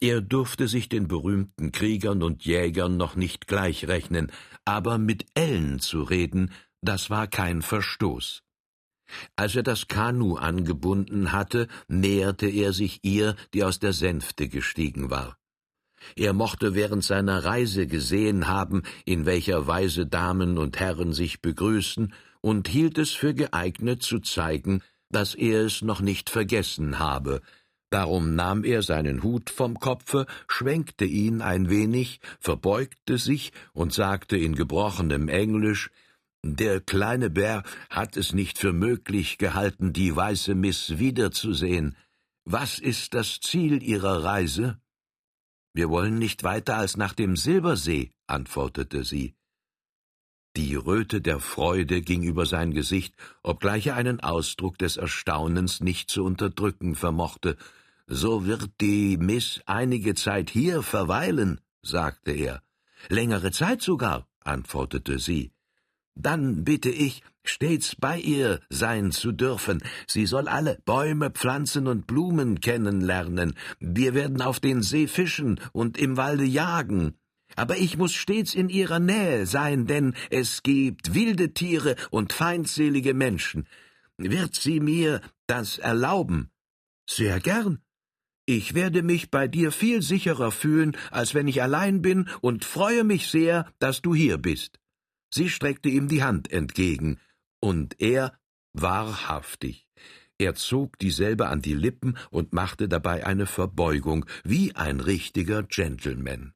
er 0.00 0.20
durfte 0.22 0.66
sich 0.66 0.88
den 0.88 1.08
berühmten 1.08 1.72
Kriegern 1.72 2.22
und 2.22 2.44
Jägern 2.44 2.96
noch 2.96 3.16
nicht 3.16 3.46
gleichrechnen, 3.46 4.32
aber 4.64 4.98
mit 4.98 5.26
Ellen 5.34 5.78
zu 5.78 6.02
reden, 6.02 6.52
das 6.80 7.10
war 7.10 7.26
kein 7.26 7.60
Verstoß. 7.60 8.42
Als 9.36 9.56
er 9.56 9.62
das 9.62 9.88
Kanu 9.88 10.36
angebunden 10.36 11.32
hatte, 11.32 11.68
näherte 11.88 12.48
er 12.48 12.72
sich 12.72 13.00
ihr, 13.02 13.36
die 13.52 13.64
aus 13.64 13.78
der 13.78 13.92
Sänfte 13.92 14.48
gestiegen 14.48 15.10
war. 15.10 15.36
Er 16.16 16.32
mochte 16.32 16.74
während 16.74 17.04
seiner 17.04 17.44
Reise 17.44 17.86
gesehen 17.86 18.48
haben, 18.48 18.82
in 19.04 19.26
welcher 19.26 19.66
Weise 19.66 20.06
Damen 20.06 20.56
und 20.56 20.80
Herren 20.80 21.12
sich 21.12 21.42
begrüßen, 21.42 22.14
und 22.40 22.68
hielt 22.68 22.96
es 22.96 23.10
für 23.10 23.34
geeignet 23.34 24.02
zu 24.02 24.18
zeigen, 24.20 24.82
dass 25.10 25.34
er 25.34 25.66
es 25.66 25.82
noch 25.82 26.00
nicht 26.00 26.30
vergessen 26.30 26.98
habe, 26.98 27.42
Darum 27.90 28.36
nahm 28.36 28.62
er 28.62 28.82
seinen 28.82 29.24
Hut 29.24 29.50
vom 29.50 29.80
Kopfe, 29.80 30.26
schwenkte 30.46 31.04
ihn 31.04 31.42
ein 31.42 31.68
wenig, 31.70 32.20
verbeugte 32.38 33.18
sich 33.18 33.52
und 33.72 33.92
sagte 33.92 34.36
in 34.36 34.54
gebrochenem 34.54 35.28
Englisch 35.28 35.90
Der 36.44 36.80
kleine 36.80 37.30
Bär 37.30 37.64
hat 37.90 38.16
es 38.16 38.32
nicht 38.32 38.58
für 38.58 38.72
möglich 38.72 39.38
gehalten, 39.38 39.92
die 39.92 40.14
weiße 40.14 40.54
Miss 40.54 40.98
wiederzusehen. 40.98 41.96
Was 42.44 42.78
ist 42.78 43.12
das 43.14 43.40
Ziel 43.40 43.82
Ihrer 43.82 44.22
Reise? 44.22 44.78
Wir 45.74 45.90
wollen 45.90 46.18
nicht 46.18 46.44
weiter 46.44 46.76
als 46.76 46.96
nach 46.96 47.12
dem 47.12 47.36
Silbersee, 47.36 48.12
antwortete 48.28 49.04
sie. 49.04 49.34
Die 50.56 50.74
Röte 50.74 51.20
der 51.20 51.38
Freude 51.38 52.02
ging 52.02 52.22
über 52.22 52.44
sein 52.44 52.72
Gesicht, 52.72 53.14
obgleich 53.42 53.88
er 53.88 53.96
einen 53.96 54.20
Ausdruck 54.20 54.78
des 54.78 54.96
Erstaunens 54.96 55.80
nicht 55.80 56.10
zu 56.10 56.24
unterdrücken 56.24 56.96
vermochte, 56.96 57.56
so 58.10 58.44
wird 58.44 58.68
die 58.80 59.16
Miss 59.16 59.60
einige 59.66 60.14
Zeit 60.14 60.50
hier 60.50 60.82
verweilen, 60.82 61.60
sagte 61.82 62.32
er. 62.32 62.60
Längere 63.08 63.52
Zeit 63.52 63.80
sogar, 63.82 64.26
antwortete 64.40 65.18
sie. 65.18 65.52
Dann 66.16 66.64
bitte 66.64 66.90
ich, 66.90 67.22
stets 67.44 67.94
bei 67.96 68.18
ihr 68.18 68.60
sein 68.68 69.12
zu 69.12 69.30
dürfen. 69.32 69.82
Sie 70.08 70.26
soll 70.26 70.48
alle 70.48 70.80
Bäume, 70.84 71.30
Pflanzen 71.30 71.86
und 71.86 72.08
Blumen 72.08 72.60
kennenlernen. 72.60 73.54
Wir 73.78 74.12
werden 74.14 74.42
auf 74.42 74.58
den 74.58 74.82
See 74.82 75.06
fischen 75.06 75.60
und 75.72 75.96
im 75.96 76.16
Walde 76.16 76.44
jagen. 76.44 77.14
Aber 77.56 77.78
ich 77.78 77.96
muss 77.96 78.12
stets 78.12 78.54
in 78.54 78.68
ihrer 78.68 78.98
Nähe 78.98 79.46
sein, 79.46 79.86
denn 79.86 80.14
es 80.30 80.62
gibt 80.62 81.14
wilde 81.14 81.54
Tiere 81.54 81.94
und 82.10 82.32
feindselige 82.32 83.14
Menschen. 83.14 83.66
Wird 84.18 84.56
sie 84.56 84.80
mir 84.80 85.20
das 85.46 85.78
erlauben? 85.78 86.50
Sehr 87.08 87.40
gern, 87.40 87.80
ich 88.56 88.74
werde 88.74 89.04
mich 89.04 89.30
bei 89.30 89.46
dir 89.46 89.70
viel 89.70 90.02
sicherer 90.02 90.50
fühlen, 90.50 90.96
als 91.12 91.34
wenn 91.34 91.46
ich 91.46 91.62
allein 91.62 92.02
bin, 92.02 92.28
und 92.40 92.64
freue 92.64 93.04
mich 93.04 93.28
sehr, 93.28 93.70
dass 93.78 94.02
du 94.02 94.12
hier 94.12 94.38
bist. 94.38 94.80
Sie 95.32 95.48
streckte 95.48 95.88
ihm 95.88 96.08
die 96.08 96.24
Hand 96.24 96.50
entgegen, 96.50 97.20
und 97.60 98.00
er 98.00 98.36
wahrhaftig. 98.72 99.86
Er 100.38 100.56
zog 100.56 100.98
dieselbe 100.98 101.46
an 101.46 101.62
die 101.62 101.74
Lippen 101.74 102.16
und 102.30 102.52
machte 102.52 102.88
dabei 102.88 103.24
eine 103.24 103.46
Verbeugung, 103.46 104.26
wie 104.42 104.74
ein 104.74 104.98
richtiger 104.98 105.62
Gentleman. 105.62 106.52